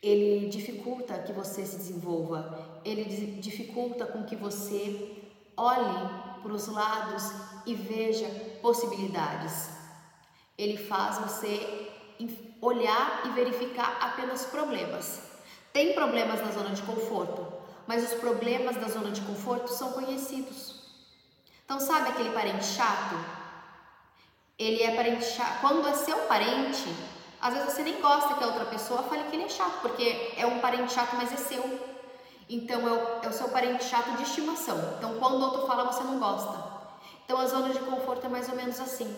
Ele 0.02 0.48
dificulta 0.48 1.18
que 1.18 1.32
você 1.32 1.66
se 1.66 1.76
desenvolva, 1.76 2.80
ele 2.84 3.04
dificulta 3.40 4.06
com 4.06 4.24
que 4.24 4.34
você 4.34 5.22
olhe 5.56 6.25
para 6.46 6.54
os 6.54 6.68
lados 6.68 7.32
e 7.66 7.74
veja 7.74 8.26
possibilidades. 8.62 9.68
Ele 10.56 10.76
faz 10.76 11.18
você 11.18 11.92
olhar 12.62 13.22
e 13.26 13.30
verificar 13.30 13.98
apenas 14.00 14.44
problemas. 14.46 15.20
Tem 15.72 15.92
problemas 15.92 16.40
na 16.40 16.52
zona 16.52 16.70
de 16.70 16.82
conforto, 16.82 17.46
mas 17.86 18.10
os 18.10 18.18
problemas 18.18 18.76
da 18.76 18.88
zona 18.88 19.10
de 19.10 19.20
conforto 19.22 19.68
são 19.68 19.92
conhecidos. 19.92 20.80
Então, 21.64 21.80
sabe 21.80 22.08
aquele 22.08 22.30
parente 22.30 22.64
chato 22.64 23.16
ele 24.58 24.82
é 24.82 24.94
parente 24.94 25.24
chato. 25.24 25.60
Quando 25.60 25.86
é 25.86 25.92
seu 25.92 26.16
parente, 26.20 26.88
às 27.40 27.52
vezes 27.52 27.72
você 27.72 27.82
nem 27.82 28.00
gosta 28.00 28.34
que 28.34 28.42
a 28.42 28.46
outra 28.46 28.64
pessoa 28.64 29.02
fale 29.02 29.24
que 29.24 29.36
ele 29.36 29.44
é 29.44 29.48
chato, 29.48 29.80
porque 29.82 30.32
é 30.36 30.46
um 30.46 30.60
parente 30.60 30.92
chato, 30.92 31.14
mas 31.16 31.32
é 31.32 31.36
seu. 31.36 31.95
Então 32.48 32.86
é 32.86 32.92
o, 32.92 33.24
é 33.24 33.28
o 33.28 33.32
seu 33.32 33.48
parente 33.48 33.84
chato 33.84 34.16
de 34.16 34.22
estimação. 34.22 34.78
Então 34.98 35.18
quando 35.18 35.34
o 35.34 35.40
outro 35.40 35.66
fala, 35.66 35.84
você 35.84 36.04
não 36.04 36.18
gosta. 36.18 36.76
Então 37.24 37.38
a 37.38 37.46
zona 37.46 37.70
de 37.70 37.80
conforto 37.80 38.26
é 38.26 38.28
mais 38.28 38.48
ou 38.48 38.56
menos 38.56 38.78
assim. 38.80 39.16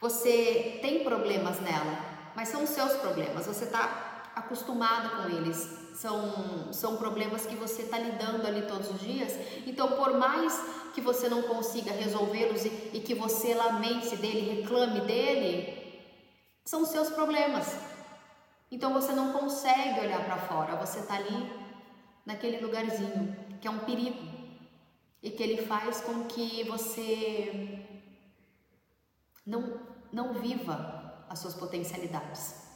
Você 0.00 0.78
tem 0.80 1.04
problemas 1.04 1.60
nela, 1.60 1.98
mas 2.34 2.48
são 2.48 2.64
os 2.64 2.70
seus 2.70 2.92
problemas. 2.94 3.46
Você 3.46 3.64
está 3.64 4.30
acostumado 4.34 5.10
com 5.16 5.28
eles 5.28 5.80
são, 6.00 6.72
são 6.72 6.96
problemas 6.96 7.44
que 7.44 7.54
você 7.54 7.82
está 7.82 7.98
lidando 7.98 8.46
ali 8.46 8.62
todos 8.62 8.90
os 8.90 9.00
dias. 9.00 9.34
Então, 9.66 9.88
por 9.92 10.14
mais 10.14 10.58
que 10.94 11.00
você 11.00 11.28
não 11.28 11.42
consiga 11.42 11.92
resolvê-los 11.92 12.64
e, 12.64 12.90
e 12.94 13.00
que 13.00 13.14
você 13.14 13.54
lamente 13.54 14.16
dele, 14.16 14.62
reclame 14.62 15.00
dele, 15.00 16.08
são 16.64 16.86
seus 16.86 17.10
problemas. 17.10 17.76
Então, 18.70 18.94
você 18.94 19.12
não 19.12 19.32
consegue 19.32 20.00
olhar 20.00 20.24
para 20.24 20.38
fora, 20.38 20.76
você 20.76 21.00
está 21.00 21.16
ali 21.16 21.52
naquele 22.24 22.58
lugarzinho 22.58 23.36
que 23.60 23.68
é 23.68 23.70
um 23.70 23.80
perigo 23.80 24.40
e 25.22 25.30
que 25.30 25.42
ele 25.42 25.62
faz 25.66 26.00
com 26.00 26.24
que 26.24 26.64
você 26.64 27.84
não, 29.46 29.80
não 30.12 30.34
viva 30.34 31.24
as 31.28 31.38
suas 31.38 31.54
potencialidades. 31.54 32.68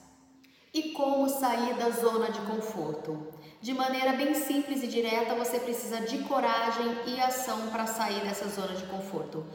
E 0.73 0.91
como 0.91 1.29
sair 1.29 1.75
da 1.75 1.91
zona 1.91 2.31
de 2.31 2.41
conforto? 2.41 3.33
De 3.63 3.73
maneira 3.73 4.13
bem 4.13 4.35
simples 4.35 4.83
e 4.83 4.89
direta, 4.89 5.35
você 5.35 5.61
precisa 5.61 6.01
de 6.01 6.19
coragem 6.25 6.87
e 7.07 7.21
ação 7.21 7.69
para 7.71 7.87
sair 7.87 8.21
dessa 8.23 8.49
zona 8.49 8.75
de 8.75 8.85
conforto. 8.87 9.47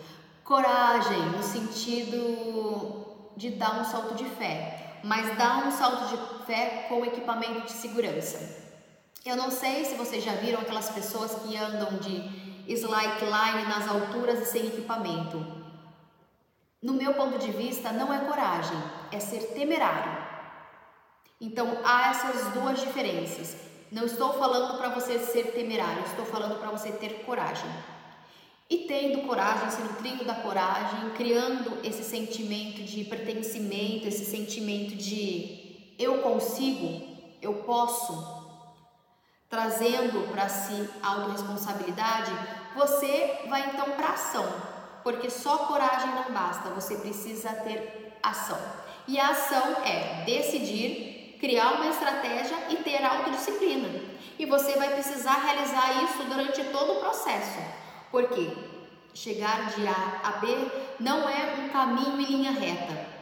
Coragem 0.44 1.20
no 1.30 1.44
sentido 1.44 3.06
de 3.36 3.52
dar 3.52 3.82
um 3.82 3.86
salto 3.86 4.16
de 4.16 4.26
fé, 4.26 5.00
mas 5.04 5.38
dar 5.38 5.68
um 5.68 5.72
salto 5.72 6.08
de 6.08 6.46
fé 6.46 6.86
com 6.90 7.06
equipamento 7.06 7.62
de 7.62 7.72
segurança. 7.72 8.69
Eu 9.26 9.36
não 9.36 9.52
sei 9.52 9.86
se 9.86 9.96
vocês 9.96 10.24
já 10.24 10.34
viram 10.34 10.62
aquelas 10.62 10.90
pessoas 10.90 11.36
que 11.36 11.58
andam 11.58 11.98
de 11.98 12.50
slackline 12.68 13.68
nas 13.68 13.88
alturas 13.88 14.40
e 14.40 14.46
sem 14.46 14.68
equipamento. 14.68 15.46
No 16.82 16.94
meu 16.94 17.14
ponto 17.14 17.38
de 17.38 17.52
vista, 17.52 17.92
não 17.92 18.14
é 18.14 18.20
coragem, 18.20 18.78
é 19.12 19.20
ser 19.20 19.54
temerário. 19.54 20.30
Então 21.42 21.80
há 21.84 22.12
essas 22.12 22.54
duas 22.54 22.80
diferenças. 22.80 23.58
Não 23.92 24.06
estou 24.06 24.34
falando 24.34 24.78
para 24.78 24.90
você 24.90 25.20
ser 25.20 25.52
temerário, 25.52 26.04
estou 26.06 26.26
falando 26.26 26.60
para 26.60 26.70
você 26.70 26.92
ter 26.92 27.24
coragem. 27.26 27.70
E 28.70 28.80
tendo 28.80 29.26
coragem, 29.26 29.72
se 29.72 29.82
nutrindo 29.82 30.24
da 30.24 30.36
coragem, 30.36 31.10
criando 31.18 31.80
esse 31.84 32.04
sentimento 32.04 32.84
de 32.84 33.04
pertencimento, 33.04 34.08
esse 34.08 34.26
sentimento 34.26 34.96
de 34.96 35.94
eu 35.98 36.20
consigo, 36.20 37.02
eu 37.42 37.56
posso, 37.64 38.39
trazendo 39.50 40.32
para 40.32 40.48
si 40.48 40.88
autorresponsabilidade, 41.02 42.32
você 42.76 43.46
vai 43.50 43.72
então 43.74 43.92
para 43.92 44.10
ação, 44.10 44.48
porque 45.04 45.30
só 45.30 45.58
coragem 45.66 46.14
não 46.14 46.32
basta, 46.32 46.70
você 46.70 46.96
precisa 46.98 47.50
ter 47.50 48.18
ação. 48.22 48.60
E 49.08 49.20
a 49.20 49.30
ação 49.30 49.78
é 49.84 50.24
decidir 50.24 51.38
criar 51.40 51.74
uma 51.74 51.88
estratégia 51.88 52.58
e 52.70 52.76
ter 52.78 53.04
autodisciplina. 53.04 53.90
E 54.38 54.46
você 54.46 54.78
vai 54.78 54.94
precisar 54.94 55.42
realizar 55.44 56.04
isso 56.04 56.24
durante 56.26 56.64
todo 56.66 56.94
o 56.94 57.00
processo. 57.00 57.60
Porque 58.12 58.52
chegar 59.14 59.72
de 59.72 59.88
A 59.88 60.22
a 60.24 60.32
B 60.34 60.48
não 61.00 61.28
é 61.28 61.56
um 61.60 61.70
caminho 61.70 62.22
em 62.22 62.26
linha 62.26 62.52
reta. 62.52 63.19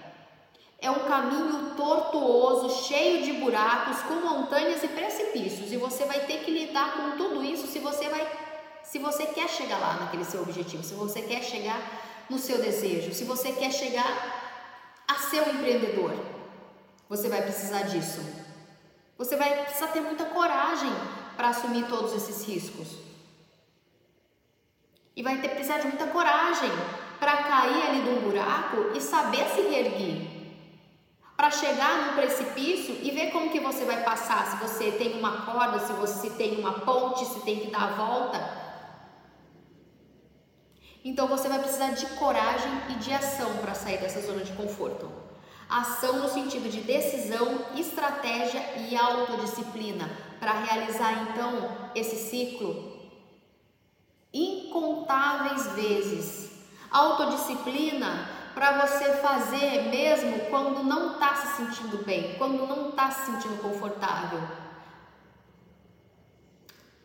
É 0.80 0.92
um 0.92 1.00
caminho 1.06 1.76
tortuoso, 1.76 2.84
cheio 2.84 3.24
de 3.24 3.34
buracos, 3.34 4.00
com 4.04 4.16
montanhas 4.16 4.84
e 4.84 4.88
precipícios, 4.88 5.72
e 5.72 5.78
você 5.78 6.06
vai 6.06 6.20
ter 6.22 6.44
que 6.44 6.52
lidar 6.52 6.96
com 6.96 7.18
tudo 7.18 7.44
isso 7.44 7.66
se 7.68 7.80
você 7.80 8.08
vai 8.10 8.48
se 8.84 9.00
você 9.00 9.26
quer 9.26 9.50
chegar 9.50 9.80
lá 9.80 9.96
naquele 9.96 10.24
seu 10.24 10.42
objetivo, 10.42 10.82
se 10.82 10.94
você 10.94 11.22
quer 11.22 11.44
chegar 11.44 11.78
no 12.30 12.40
seu 12.40 12.62
desejo, 12.62 13.14
se 13.14 13.26
você 13.26 13.52
quer 13.52 13.70
chegar 13.70 14.08
a 15.06 15.16
ser 15.16 15.42
um 15.42 15.56
empreendedor. 15.56 16.14
Você 17.10 17.28
vai 17.28 17.42
precisar 17.42 17.84
disso. 17.84 18.22
Você 19.18 19.36
vai 19.36 19.64
precisar 19.64 19.88
ter 19.88 20.00
muita 20.00 20.26
coragem 20.26 20.92
para 21.36 21.50
assumir 21.50 21.88
todos 21.88 22.14
esses 22.14 22.48
riscos. 22.48 22.98
E 25.16 25.24
vai 25.24 25.42
ter 25.42 25.50
precisar 25.50 25.80
de 25.80 25.88
muita 25.88 26.08
coragem 26.08 26.70
para 27.20 27.44
cair 27.44 27.90
ali 27.90 28.02
de 28.04 28.10
um 28.10 28.22
buraco 28.22 28.96
e 28.96 29.02
saber 29.02 29.48
se 29.50 29.62
reerguer. 29.62 30.37
Para 31.38 31.52
chegar 31.52 32.08
num 32.08 32.16
precipício 32.16 32.98
e 33.04 33.12
ver 33.12 33.30
como 33.30 33.52
que 33.52 33.60
você 33.60 33.86
vai 33.86 34.04
passar, 34.04 34.48
se 34.48 34.58
você 34.58 34.92
tem 34.92 35.20
uma 35.20 35.44
corda, 35.46 35.78
se 35.78 35.94
você 35.94 36.32
tem 36.32 36.60
uma 36.60 36.80
ponte, 36.80 37.24
se 37.26 37.42
tem 37.42 37.60
que 37.60 37.70
dar 37.70 37.84
a 37.84 37.94
volta. 37.94 38.68
Então 41.06 41.28
você 41.28 41.48
vai 41.48 41.60
precisar 41.60 41.92
de 41.92 42.08
coragem 42.16 42.72
e 42.90 42.96
de 42.96 43.14
ação 43.14 43.56
para 43.58 43.76
sair 43.76 44.00
dessa 44.00 44.20
zona 44.20 44.44
de 44.44 44.52
conforto. 44.54 45.10
Ação 45.70 46.18
no 46.18 46.28
sentido 46.28 46.72
de 46.72 46.82
decisão, 46.82 47.66
estratégia 47.76 48.60
e 48.90 48.98
autodisciplina 48.98 50.10
para 50.40 50.54
realizar 50.54 51.30
então 51.30 51.92
esse 51.94 52.16
ciclo 52.16 52.98
incontáveis 54.34 55.68
vezes. 55.74 56.50
Autodisciplina 56.90 58.37
para 58.58 58.88
você 58.88 59.14
fazer 59.18 59.84
mesmo 59.84 60.40
quando 60.50 60.84
não 60.84 61.14
está 61.14 61.36
se 61.36 61.58
sentindo 61.58 62.04
bem, 62.04 62.34
quando 62.40 62.66
não 62.66 62.90
está 62.90 63.12
se 63.12 63.28
sentindo 63.28 63.62
confortável. 63.62 64.42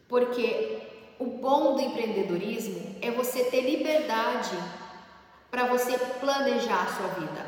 Porque 0.09 0.79
o 1.19 1.27
bom 1.27 1.75
do 1.75 1.83
empreendedorismo 1.83 2.97
é 3.03 3.11
você 3.11 3.45
ter 3.45 3.61
liberdade 3.61 4.57
para 5.51 5.67
você 5.67 5.99
planejar 5.99 6.85
a 6.85 6.97
sua 6.97 7.09
vida. 7.21 7.47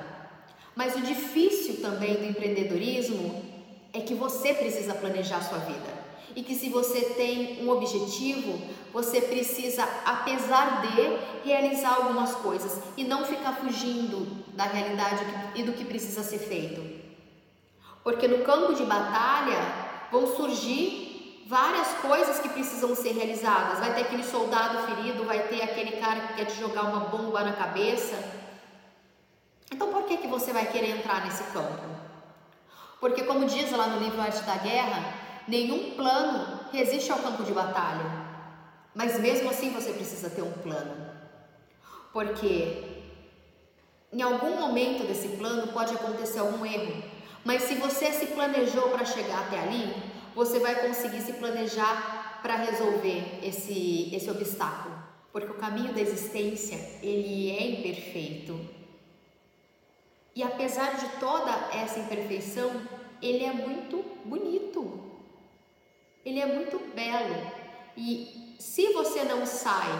Mas 0.77 0.97
o 0.97 1.01
difícil 1.01 1.81
também 1.81 2.17
do 2.17 2.27
empreendedorismo 2.27 3.43
é 3.91 4.01
que 4.01 4.15
você 4.15 4.53
precisa 4.53 4.95
planejar 4.95 5.39
a 5.39 5.45
sua 5.45 5.59
vida. 5.61 5.94
E 6.35 6.43
que 6.43 6.55
se 6.55 6.69
você 6.69 7.01
tem 7.17 7.65
um 7.65 7.71
objetivo, 7.71 8.61
você 8.93 9.21
precisa, 9.21 9.85
apesar 10.05 10.83
de, 10.83 11.49
realizar 11.49 11.95
algumas 11.95 12.35
coisas 12.37 12.81
e 12.97 13.05
não 13.05 13.25
ficar 13.25 13.53
fugindo 13.57 14.45
da 14.55 14.65
realidade 14.65 15.25
e 15.55 15.63
do 15.63 15.73
que 15.73 15.85
precisa 15.85 16.23
ser 16.23 16.39
feito. 16.39 16.83
Porque 18.03 18.29
no 18.29 18.45
campo 18.45 18.75
de 18.75 18.85
batalha 18.85 19.61
vão 20.11 20.27
surgir 20.27 21.45
várias 21.47 21.89
coisas 22.01 22.39
que 22.39 22.49
precisam 22.49 22.95
ser 22.95 23.13
realizadas. 23.13 23.79
Vai 23.79 23.95
ter 23.95 24.03
aquele 24.03 24.25
soldado 24.25 24.87
ferido, 24.87 25.25
vai 25.25 25.49
ter 25.49 25.63
aquele 25.63 25.93
cara 25.93 26.21
que 26.21 26.35
quer 26.35 26.45
te 26.47 26.59
jogar 26.59 26.83
uma 26.83 27.01
bomba 27.01 27.43
na 27.43 27.53
cabeça 27.53 28.43
então 29.75 29.89
por 29.89 30.05
que, 30.05 30.19
que 30.19 30.29
você 30.29 30.53
vai 30.53 30.67
querer 30.67 30.99
entrar 30.99 31.25
nesse 31.25 31.43
campo? 31.53 31.83
Porque, 33.01 33.25
como 33.25 33.45
diz 33.45 33.73
lá 33.73 33.89
no 33.89 33.99
livro 33.99 34.21
Arte 34.21 34.41
da 34.43 34.57
Guerra, 34.57 35.03
nenhum 35.47 35.93
plano 35.95 36.61
resiste 36.73 37.11
ao 37.11 37.19
campo 37.19 37.43
de 37.43 37.53
batalha. 37.53 38.25
Mas 38.95 39.19
mesmo 39.21 39.51
assim 39.51 39.71
você 39.71 39.93
precisa 39.93 40.31
ter 40.31 40.43
um 40.43 40.53
plano. 40.53 41.07
Porque 42.13 42.95
em 44.13 44.23
algum 44.23 44.61
momento 44.61 45.05
desse 45.07 45.29
plano 45.37 45.73
pode 45.73 45.95
acontecer 45.95 46.39
algum 46.39 46.65
erro. 46.65 47.03
Mas 47.45 47.65
se 47.65 47.75
você 47.75 48.13
se 48.13 48.27
planejou 48.27 48.91
para 48.91 49.05
chegar 49.05 49.41
até 49.41 49.59
ali, 49.59 49.93
você 50.35 50.59
vai 50.59 50.87
conseguir 50.87 51.21
se 51.21 51.35
planejar 51.35 52.41
para 52.43 52.57
resolver 52.57 53.41
esse, 53.43 54.15
esse 54.15 54.31
obstáculo. 54.31 54.95
Porque 55.33 55.51
o 55.51 55.55
caminho 55.55 55.93
da 55.93 56.01
existência, 56.01 56.77
ele 57.03 57.51
é 57.51 57.71
imperfeito. 57.73 58.59
E 60.37 60.43
apesar 60.43 60.97
de 60.97 61.09
toda 61.19 61.51
essa 61.73 61.99
imperfeição, 61.99 62.71
ele 63.21 63.45
é 63.45 63.53
muito 63.53 64.05
bonito. 64.25 65.14
Ele 66.25 66.41
é 66.41 66.47
muito 66.47 66.79
belo. 66.95 67.35
E 67.97 68.57
se 68.59 68.93
você 68.93 69.25
não 69.25 69.45
sai 69.45 69.91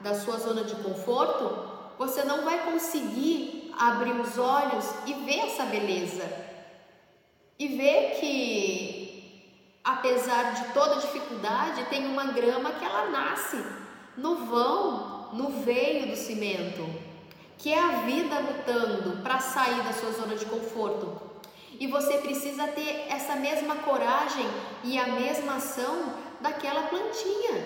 da 0.00 0.14
sua 0.14 0.38
zona 0.38 0.64
de 0.64 0.74
conforto, 0.76 1.94
você 1.98 2.24
não 2.24 2.44
vai 2.44 2.64
conseguir 2.64 3.72
abrir 3.78 4.12
os 4.20 4.38
olhos 4.38 4.84
e 5.06 5.14
ver 5.14 5.40
essa 5.40 5.64
beleza. 5.64 6.24
E 7.58 7.68
ver 7.68 8.18
que 8.18 9.78
apesar 9.84 10.54
de 10.54 10.72
toda 10.72 11.00
dificuldade, 11.00 11.86
tem 11.86 12.06
uma 12.06 12.26
grama 12.26 12.72
que 12.72 12.84
ela 12.84 13.10
nasce 13.10 13.64
no 14.16 14.46
vão, 14.46 15.30
no 15.32 15.48
veio 15.62 16.08
do 16.08 16.16
cimento 16.16 17.08
que 17.58 17.72
é 17.72 17.78
a 17.78 18.02
vida 18.02 18.38
lutando 18.38 19.20
para 19.20 19.40
sair 19.40 19.82
da 19.82 19.92
sua 19.92 20.12
zona 20.12 20.36
de 20.36 20.46
conforto. 20.46 21.27
E 21.80 21.86
você 21.86 22.18
precisa 22.18 22.66
ter 22.68 23.06
essa 23.08 23.36
mesma 23.36 23.76
coragem 23.76 24.46
e 24.84 24.98
a 24.98 25.06
mesma 25.08 25.56
ação 25.56 26.14
daquela 26.40 26.82
plantinha, 26.84 27.64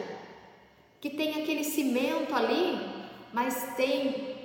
que 1.00 1.10
tem 1.10 1.42
aquele 1.42 1.64
cimento 1.64 2.34
ali, 2.34 2.80
mas 3.32 3.74
tem 3.76 4.36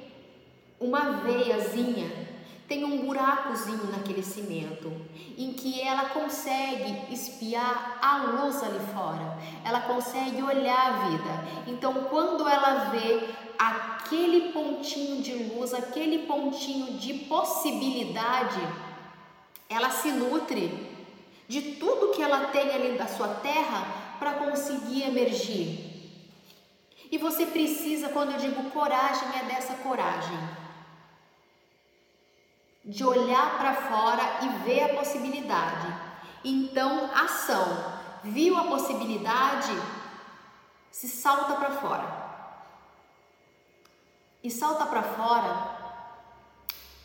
uma 0.80 1.22
veiazinha, 1.24 2.28
tem 2.68 2.84
um 2.84 3.06
buracozinho 3.06 3.92
naquele 3.92 4.22
cimento, 4.22 4.92
em 5.38 5.54
que 5.54 5.82
ela 5.82 6.10
consegue 6.10 7.14
espiar 7.14 7.98
a 8.02 8.18
luz 8.18 8.62
ali 8.62 8.80
fora, 8.94 9.38
ela 9.64 9.82
consegue 9.82 10.42
olhar 10.42 10.88
a 10.88 11.08
vida. 11.10 11.48
Então, 11.68 11.94
quando 12.10 12.48
ela 12.48 12.90
vê 12.90 13.30
aquele 13.58 14.52
pontinho 14.52 15.22
de 15.22 15.34
luz, 15.34 15.74
aquele 15.74 16.28
pontinho 16.28 16.98
de 16.98 17.14
possibilidade, 17.14 18.60
ela 19.70 19.90
se 19.90 20.12
nutre 20.12 20.68
de 21.48 21.74
tudo 21.76 22.12
que 22.12 22.22
ela 22.22 22.48
tem 22.48 22.70
ali 22.72 22.98
da 22.98 23.08
sua 23.08 23.36
terra 23.36 24.16
para 24.20 24.34
conseguir 24.34 25.04
emergir. 25.04 25.86
E 27.12 27.18
você 27.18 27.46
precisa, 27.46 28.10
quando 28.10 28.34
eu 28.34 28.38
digo 28.38 28.70
coragem, 28.72 29.30
é 29.40 29.46
dessa 29.46 29.76
coragem. 29.76 30.38
De 32.84 33.04
olhar 33.04 33.58
para 33.58 33.74
fora 33.74 34.40
e 34.44 34.64
ver 34.64 34.84
a 34.84 34.96
possibilidade. 34.96 35.88
Então, 36.44 37.10
ação. 37.14 37.98
Viu 38.24 38.58
a 38.58 38.66
possibilidade? 38.66 39.72
Se 40.92 41.08
salta 41.08 41.56
para 41.56 41.72
fora 41.72 42.28
e 44.48 44.52
salta 44.52 44.86
para 44.86 45.04
fora 45.04 45.78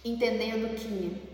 entendendo 0.04 0.76
que 0.76 1.31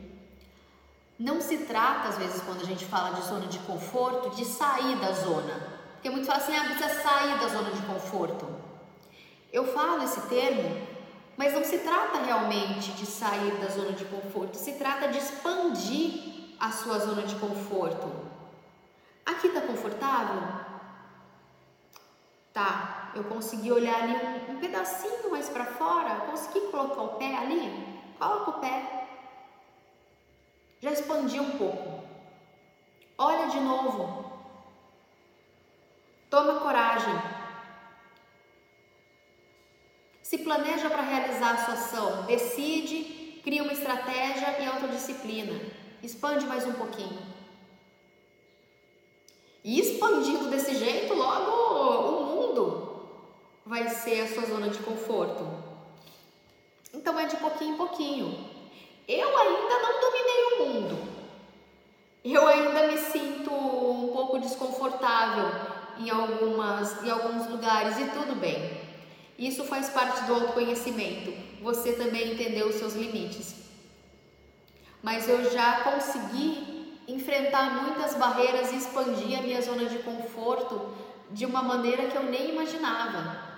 não 1.19 1.41
se 1.41 1.59
trata, 1.59 2.09
às 2.09 2.19
vezes, 2.19 2.43
quando 2.43 2.63
a 2.63 2.65
gente 2.65 2.85
fala 2.85 3.17
de 3.17 3.27
zona 3.27 3.47
de 3.47 3.59
conforto, 3.61 4.31
de 4.31 4.45
sair 4.45 4.97
da 4.97 5.13
zona. 5.13 5.79
Porque 5.95 6.11
muito 6.11 6.27
fala 6.27 6.39
assim, 6.39 6.57
ah, 6.57 6.65
precisa 6.65 7.03
sair 7.03 7.39
da 7.39 7.49
zona 7.49 7.71
de 7.73 7.83
conforto. 7.83 8.47
Eu 9.53 9.67
falo 9.73 10.05
esse 10.05 10.21
termo, 10.29 10.87
mas 11.37 11.55
não 11.55 11.65
se 11.65 11.79
trata 11.79 12.19
realmente 12.19 12.93
de 12.93 13.07
sair 13.07 13.51
da 13.61 13.69
zona 13.69 13.93
de 13.93 14.05
conforto, 14.05 14.57
se 14.57 14.75
trata 14.75 15.09
de 15.09 15.19
expandir 15.19 16.55
a 16.61 16.71
sua 16.71 16.99
zona 16.99 17.23
de 17.23 17.35
conforto. 17.37 18.13
Aqui 19.27 19.49
tá 19.49 19.61
confortável? 19.63 20.43
Tá 22.53 22.99
eu 23.15 23.25
consegui 23.25 23.73
olhar 23.73 24.03
ali 24.03 24.15
um, 24.15 24.53
um 24.53 24.61
pedacinho 24.61 25.31
mais 25.31 25.49
para 25.49 25.65
fora, 25.65 26.27
consegui 26.27 26.61
colocar 26.69 27.03
o 27.03 27.09
pé 27.17 27.37
ali, 27.37 28.01
coloca 28.19 28.51
o 28.51 28.61
pé. 28.61 28.98
Já 30.81 30.93
expandi 30.93 31.41
um 31.41 31.59
pouco. 31.59 32.05
Olha 33.17 33.49
de 33.49 33.59
novo. 33.61 34.33
Toma 36.31 36.61
coragem. 36.61 37.14
Se 40.23 40.38
planeja 40.38 40.91
para 40.91 41.03
realizar 41.03 41.55
a 41.55 41.64
sua 41.64 41.75
ação, 41.75 42.27
decide, 42.27 43.41
cria 43.43 43.62
uma 43.62 43.73
estratégia 43.73 44.61
e 44.61 44.67
autodisciplina. 44.67 45.59
Expande 46.03 46.47
mais 46.47 46.67
um 46.67 46.75
pouquinho. 46.75 47.19
E 49.64 49.81
expandindo 49.81 50.49
desse 50.49 50.75
jeito, 50.75 51.14
logo 51.14 52.21
o 52.21 52.27
mundo 52.27 53.07
vai 53.64 53.88
ser 53.88 54.21
a 54.21 54.29
sua 54.29 54.47
zona 54.47 54.69
de 54.69 54.79
conforto. 54.79 55.45
Então 56.93 57.19
é 57.19 57.27
de 57.27 57.37
pouquinho 57.37 57.75
em 57.75 57.77
pouquinho. 57.77 58.58
Eu 59.09 59.38
ainda 59.38 59.79
não 59.79 60.01
dominei 60.03 60.44
o 60.44 60.59
mundo. 60.66 61.09
Eu 62.23 62.47
ainda 62.47 62.88
me 62.88 62.99
sinto 62.99 63.51
um 63.51 64.09
pouco 64.12 64.38
desconfortável 64.38 65.51
em 65.99 66.11
algumas 66.11 67.03
em 67.03 67.11
alguns 67.11 67.49
lugares 67.49 67.99
e 67.99 68.05
tudo 68.11 68.38
bem. 68.38 68.79
Isso 69.38 69.64
faz 69.64 69.88
parte 69.88 70.25
do 70.25 70.35
autoconhecimento. 70.35 71.33
Você 71.62 71.94
também 71.94 72.33
entendeu 72.33 72.68
os 72.68 72.75
seus 72.75 72.94
limites. 72.94 73.55
Mas 75.03 75.27
eu 75.27 75.51
já 75.51 75.81
consegui 75.85 77.03
enfrentar 77.09 77.83
muitas 77.83 78.14
barreiras 78.14 78.73
e 78.73 78.77
expandir 78.77 79.38
a 79.38 79.42
minha 79.42 79.62
zona 79.62 79.87
de 79.87 80.01
conforto 80.01 80.94
de 81.31 81.47
uma 81.47 81.62
maneira 81.62 82.09
que 82.09 82.16
eu 82.16 82.25
nem 82.25 82.51
imaginava. 82.51 83.49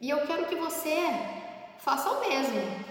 E 0.00 0.08
eu 0.08 0.26
quero 0.26 0.46
que 0.46 0.56
você 0.56 1.41
faça 1.82 2.10
o 2.10 2.20
mesmo. 2.20 2.84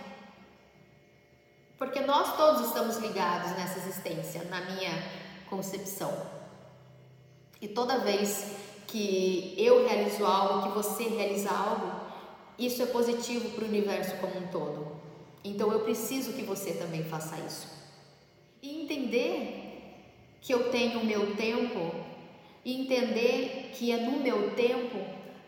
Porque 1.77 2.01
nós 2.01 2.35
todos 2.35 2.67
estamos 2.67 2.97
ligados 2.97 3.51
nessa 3.51 3.79
existência, 3.79 4.43
na 4.45 4.61
minha 4.61 4.91
concepção. 5.49 6.13
E 7.59 7.67
toda 7.67 7.99
vez 7.99 8.55
que 8.87 9.55
eu 9.57 9.87
realizo 9.87 10.25
algo, 10.25 10.63
que 10.63 10.75
você 10.75 11.03
realiza 11.03 11.49
algo, 11.49 11.91
isso 12.59 12.83
é 12.83 12.85
positivo 12.85 13.49
para 13.51 13.63
o 13.63 13.67
universo 13.67 14.17
como 14.17 14.37
um 14.37 14.47
todo. 14.47 14.99
Então 15.43 15.71
eu 15.71 15.79
preciso 15.79 16.33
que 16.33 16.43
você 16.43 16.73
também 16.73 17.03
faça 17.03 17.37
isso. 17.39 17.67
E 18.61 18.83
entender 18.83 19.95
que 20.41 20.53
eu 20.53 20.69
tenho 20.69 20.99
o 20.99 21.05
meu 21.05 21.35
tempo, 21.35 21.95
e 22.63 22.81
entender 22.81 23.71
que 23.73 23.91
é 23.91 23.97
no 23.97 24.19
meu 24.19 24.53
tempo 24.53 24.99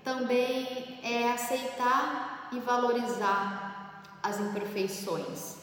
também 0.03 0.99
é 1.03 1.31
aceitar 1.31 2.32
e 2.55 2.59
valorizar 2.59 4.03
as 4.21 4.39
imperfeições. 4.39 5.57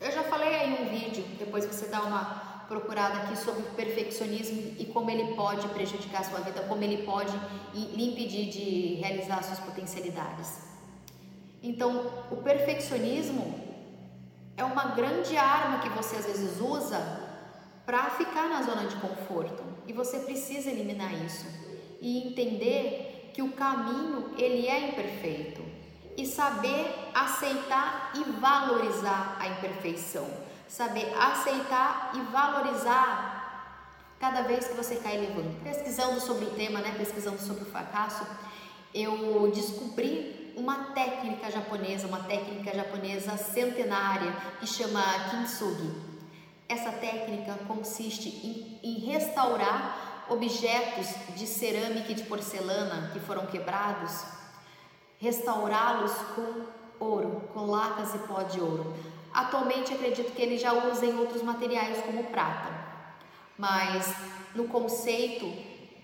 Eu 0.00 0.10
já 0.10 0.22
falei 0.24 0.54
aí 0.54 0.82
um 0.82 0.88
vídeo, 0.88 1.24
depois 1.38 1.64
você 1.64 1.86
dá 1.86 2.02
uma 2.02 2.54
procurado 2.68 3.18
aqui 3.18 3.36
sobre 3.36 3.62
o 3.62 3.66
perfeccionismo 3.72 4.74
e 4.78 4.86
como 4.86 5.10
ele 5.10 5.34
pode 5.34 5.68
prejudicar 5.68 6.22
a 6.22 6.24
sua 6.24 6.40
vida, 6.40 6.62
como 6.62 6.82
ele 6.82 7.04
pode 7.04 7.32
lhe 7.74 8.12
impedir 8.12 8.50
de 8.50 8.94
realizar 8.94 9.42
suas 9.42 9.60
potencialidades. 9.60 10.62
Então, 11.62 12.10
o 12.30 12.36
perfeccionismo 12.36 13.62
é 14.56 14.64
uma 14.64 14.86
grande 14.94 15.36
arma 15.36 15.80
que 15.80 15.88
você 15.90 16.16
às 16.16 16.26
vezes 16.26 16.60
usa 16.60 16.98
para 17.84 18.10
ficar 18.10 18.48
na 18.48 18.62
zona 18.62 18.86
de 18.86 18.96
conforto 18.96 19.62
e 19.86 19.92
você 19.92 20.20
precisa 20.20 20.70
eliminar 20.70 21.12
isso 21.24 21.46
e 22.00 22.28
entender 22.28 23.13
que 23.34 23.42
o 23.42 23.52
caminho 23.52 24.30
ele 24.38 24.66
é 24.66 24.88
imperfeito 24.88 25.62
e 26.16 26.24
saber 26.24 27.10
aceitar 27.12 28.12
e 28.14 28.22
valorizar 28.40 29.36
a 29.38 29.48
imperfeição 29.48 30.44
saber 30.74 31.14
aceitar 31.16 32.12
e 32.14 32.20
valorizar 32.32 33.34
cada 34.18 34.42
vez 34.42 34.66
que 34.66 34.74
você 34.74 34.96
cai 34.96 35.18
levando. 35.18 35.62
Pesquisando 35.62 36.20
sobre 36.20 36.46
o 36.46 36.50
tema, 36.50 36.80
né, 36.80 36.94
pesquisando 36.98 37.38
sobre 37.38 37.62
o 37.62 37.66
fracasso, 37.66 38.26
eu 38.92 39.50
descobri 39.54 40.52
uma 40.56 40.92
técnica 40.92 41.50
japonesa, 41.50 42.08
uma 42.08 42.24
técnica 42.24 42.74
japonesa 42.74 43.36
centenária 43.36 44.32
que 44.58 44.66
chama 44.66 45.02
kintsugi. 45.30 45.90
Essa 46.68 46.90
técnica 46.90 47.56
consiste 47.68 48.28
em, 48.28 48.80
em 48.82 48.98
restaurar 49.00 50.13
objetos 50.28 51.08
de 51.34 51.46
cerâmica 51.46 52.12
e 52.12 52.14
de 52.14 52.24
porcelana 52.24 53.10
que 53.12 53.20
foram 53.20 53.46
quebrados, 53.46 54.24
restaurá-los 55.18 56.12
com 56.34 56.66
ouro, 56.98 57.48
com 57.52 57.66
lacas 57.66 58.14
e 58.14 58.18
pó 58.18 58.42
de 58.42 58.60
ouro. 58.60 58.94
Atualmente 59.32 59.92
acredito 59.92 60.32
que 60.32 60.42
ele 60.42 60.58
já 60.58 60.72
usa 60.72 61.04
em 61.04 61.18
outros 61.18 61.42
materiais 61.42 62.04
como 62.04 62.24
prata, 62.24 62.72
mas 63.58 64.14
no 64.54 64.68
conceito 64.68 65.46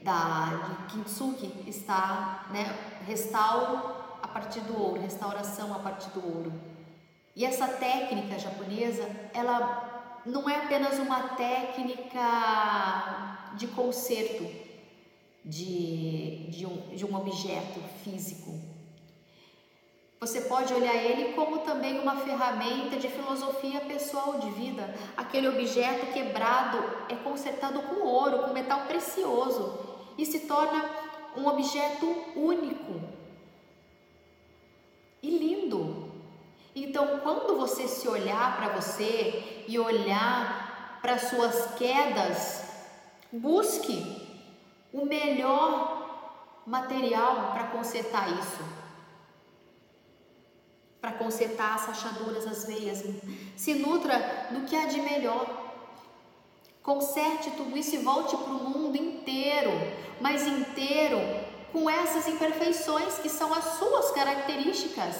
da 0.03 0.87
Kintsugi 0.89 1.65
está 1.67 2.47
né, 2.51 2.77
restauro 3.07 3.95
a 4.23 4.29
partir 4.29 4.61
do 4.61 4.81
ouro, 4.81 5.01
restauração 5.01 5.75
a 5.75 5.79
partir 5.79 6.11
do 6.11 6.25
ouro. 6.25 6.53
E 7.37 7.45
essa 7.45 7.69
técnica 7.69 8.39
japonesa, 8.39 9.09
ela 9.33 10.21
não 10.27 10.49
é 10.49 10.57
apenas 10.57 10.99
uma 10.99 11.21
técnica 11.31 13.30
de 13.55 13.67
conserto 13.69 14.45
de, 15.45 16.47
de, 16.49 16.67
um, 16.67 16.95
de 16.95 17.05
um 17.05 17.17
objeto 17.17 17.81
físico, 18.05 18.59
você 20.21 20.43
pode 20.43 20.75
olhar 20.75 20.95
ele 20.95 21.33
como 21.33 21.61
também 21.61 21.99
uma 21.99 22.17
ferramenta 22.17 22.97
de 22.99 23.09
filosofia 23.09 23.81
pessoal 23.81 24.39
de 24.39 24.51
vida. 24.51 24.95
Aquele 25.17 25.49
objeto 25.49 26.13
quebrado 26.13 26.79
é 27.09 27.17
consertado 27.17 27.81
com 27.81 28.07
ouro, 28.07 28.41
com 28.41 28.53
metal 28.53 28.83
precioso 28.83 29.79
e 30.19 30.27
se 30.27 30.41
torna 30.41 30.91
um 31.35 31.47
objeto 31.47 32.07
único 32.37 33.01
e 35.23 35.31
lindo. 35.31 36.13
Então, 36.77 37.21
quando 37.23 37.57
você 37.57 37.89
se 37.89 38.07
olhar 38.07 38.59
para 38.59 38.69
você 38.79 39.65
e 39.67 39.79
olhar 39.79 40.99
para 41.01 41.19
suas 41.19 41.75
quedas, 41.77 42.60
busque 43.33 44.27
o 44.93 45.05
melhor 45.05 46.63
material 46.67 47.53
para 47.53 47.69
consertar 47.69 48.29
isso 48.39 48.81
para 51.01 51.13
consertar 51.13 51.77
as 51.77 51.87
rachaduras, 51.87 52.47
as 52.47 52.67
veias. 52.67 53.03
Se 53.57 53.75
nutra 53.75 54.19
do 54.51 54.67
que 54.67 54.77
há 54.77 54.87
de 54.87 55.01
melhor. 55.01 55.47
Conserte 56.83 57.51
tudo 57.53 57.77
isso 57.77 57.95
e 57.95 57.99
volte 57.99 58.37
para 58.37 58.53
o 58.53 58.71
mundo 58.71 58.97
inteiro, 58.97 59.71
mas 60.21 60.47
inteiro 60.47 61.19
com 61.73 61.89
essas 61.89 62.27
imperfeições 62.27 63.19
que 63.19 63.29
são 63.29 63.53
as 63.53 63.65
suas 63.79 64.11
características. 64.11 65.17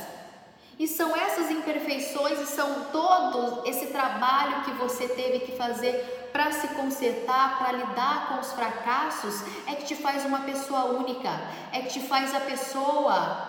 E 0.79 0.89
são 0.89 1.15
essas 1.15 1.51
imperfeições 1.51 2.41
e 2.41 2.47
são 2.47 2.87
todo 2.91 3.67
esse 3.67 3.87
trabalho 3.89 4.65
que 4.65 4.73
você 4.73 5.07
teve 5.09 5.41
que 5.41 5.53
fazer 5.53 6.20
para 6.33 6.53
se 6.53 6.69
consertar, 6.69 7.59
para 7.59 7.73
lidar 7.73 8.29
com 8.29 8.41
os 8.41 8.53
fracassos, 8.53 9.43
é 9.67 9.75
que 9.75 9.85
te 9.85 9.97
faz 9.97 10.25
uma 10.25 10.41
pessoa 10.41 10.85
única, 10.85 11.31
é 11.73 11.81
que 11.81 11.91
te 11.91 12.01
faz 12.01 12.35
a 12.35 12.41
pessoa 12.41 13.49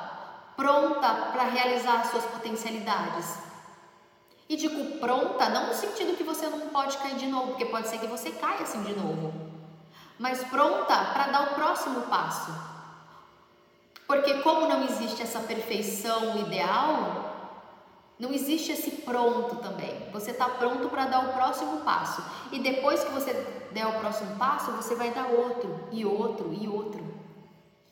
pronta 0.56 1.13
para 1.32 1.44
realizar 1.44 2.06
suas 2.06 2.26
potencialidades. 2.26 3.38
E 4.48 4.58
digo 4.58 5.00
pronta, 5.00 5.50
não 5.50 5.67
no 5.67 5.74
sentido 5.74 6.17
que 6.17 6.24
você 6.24 6.48
não 6.48 6.67
pode 6.70 6.98
cair 6.98 7.15
de 7.15 7.28
novo, 7.28 7.50
porque 7.50 7.65
pode 7.65 7.88
ser 7.88 8.00
que 8.00 8.08
você 8.08 8.32
caia 8.32 8.62
assim 8.62 8.84
de 8.84 8.94
novo, 8.94 9.34
mas 10.20 10.44
pronta 10.44 10.96
para 11.13 11.28
dar 11.28 11.44
o 11.44 11.56
próximo 11.56 12.02
passo. 12.02 12.52
Porque, 14.06 14.34
como 14.41 14.67
não 14.67 14.84
existe 14.84 15.22
essa 15.22 15.39
perfeição 15.39 16.38
ideal, 16.39 17.31
não 18.22 18.32
existe 18.32 18.72
esse 18.72 18.92
pronto 18.92 19.56
também. 19.56 20.08
Você 20.12 20.30
está 20.30 20.48
pronto 20.48 20.88
para 20.90 21.06
dar 21.08 21.28
o 21.28 21.34
próximo 21.34 21.82
passo. 21.82 22.24
E 22.52 22.60
depois 22.60 23.04
que 23.04 23.10
você 23.10 23.34
der 23.72 23.88
o 23.88 24.00
próximo 24.00 24.36
passo, 24.36 24.72
você 24.74 24.94
vai 24.94 25.12
dar 25.12 25.26
outro, 25.26 25.88
e 25.92 26.06
outro, 26.06 26.54
e 26.54 26.68
outro. 26.68 27.04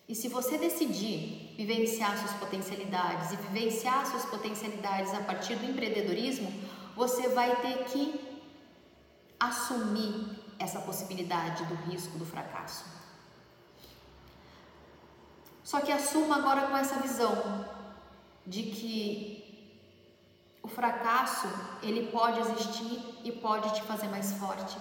E 0.08 0.13
se 0.13 0.28
você 0.28 0.56
decidir 0.60 1.56
vivenciar 1.58 2.15
suas 2.15 2.34
potencialidades 2.34 3.32
e 3.32 3.38
vivenciar 3.38 4.06
suas 4.06 4.24
potencialidades 4.26 5.12
a 5.15 5.22
partir 5.22 5.56
do 5.56 5.65
empreendedorismo, 5.65 6.54
você 6.96 7.30
vai 7.30 7.56
ter 7.63 7.86
que 7.86 8.22
assumir 9.39 10.38
essa 10.60 10.80
possibilidade 10.82 11.65
do 11.65 11.74
risco 11.89 12.20
do 12.20 12.26
fracasso. 12.26 12.86
Só 15.63 15.82
que 15.82 15.92
assuma 15.92 16.38
agora 16.38 16.68
com 16.68 16.78
essa 16.78 17.00
visão 17.00 17.65
de 18.46 18.63
que 18.63 19.38
o 20.69 20.71
fracasso 20.71 21.47
ele 21.82 22.08
pode 22.12 22.39
existir 22.39 23.01
e 23.23 23.32
pode 23.32 23.73
te 23.73 23.82
fazer 23.82 24.08
mais 24.08 24.34
forte 24.34 24.77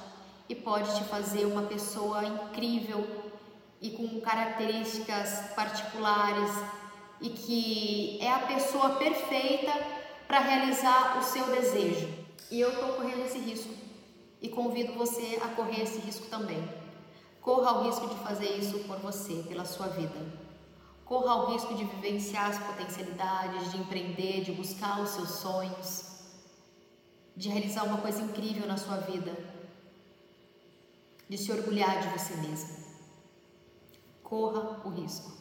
e 0.46 0.54
pode 0.54 0.94
te 0.94 1.04
fazer 1.04 1.46
uma 1.46 1.62
pessoa 1.62 2.24
incrível 2.24 3.06
e 3.80 3.90
com 3.90 4.20
características 4.20 5.54
particulares 5.56 6.50
e 7.22 7.30
que 7.30 8.18
é 8.20 8.30
a 8.30 8.40
pessoa 8.40 8.96
perfeita 8.96 9.72
para 10.26 10.40
realizar 10.40 11.18
o 11.18 11.22
seu 11.22 11.46
desejo. 11.46 12.06
E 12.50 12.60
eu 12.60 12.70
estou 12.70 12.90
correndo 12.90 13.24
esse 13.24 13.38
risco 13.38 13.72
e 14.42 14.48
convido 14.50 14.92
você 14.92 15.40
a 15.42 15.48
correr 15.48 15.82
esse 15.82 16.00
risco 16.00 16.26
também. 16.26 16.62
Corra 17.40 17.78
o 17.78 17.84
risco 17.84 18.06
de 18.08 18.16
fazer 18.16 18.56
isso 18.58 18.78
por 18.80 18.98
você, 18.98 19.42
pela 19.48 19.64
sua 19.64 19.88
vida. 19.88 20.18
Corra 21.08 21.34
o 21.36 21.52
risco 21.52 21.74
de 21.74 21.84
vivenciar 21.84 22.50
as 22.50 22.58
potencialidades, 22.58 23.72
de 23.72 23.78
empreender, 23.78 24.42
de 24.42 24.52
buscar 24.52 25.00
os 25.00 25.10
seus 25.10 25.30
sonhos, 25.30 26.04
de 27.34 27.48
realizar 27.48 27.84
uma 27.84 27.98
coisa 27.98 28.20
incrível 28.20 28.66
na 28.66 28.76
sua 28.76 28.98
vida, 28.98 29.32
de 31.28 31.38
se 31.38 31.50
orgulhar 31.50 32.00
de 32.00 32.08
você 32.18 32.34
mesmo 32.36 32.88
corra 34.28 34.80
o 34.84 34.90
risco. 34.90 35.37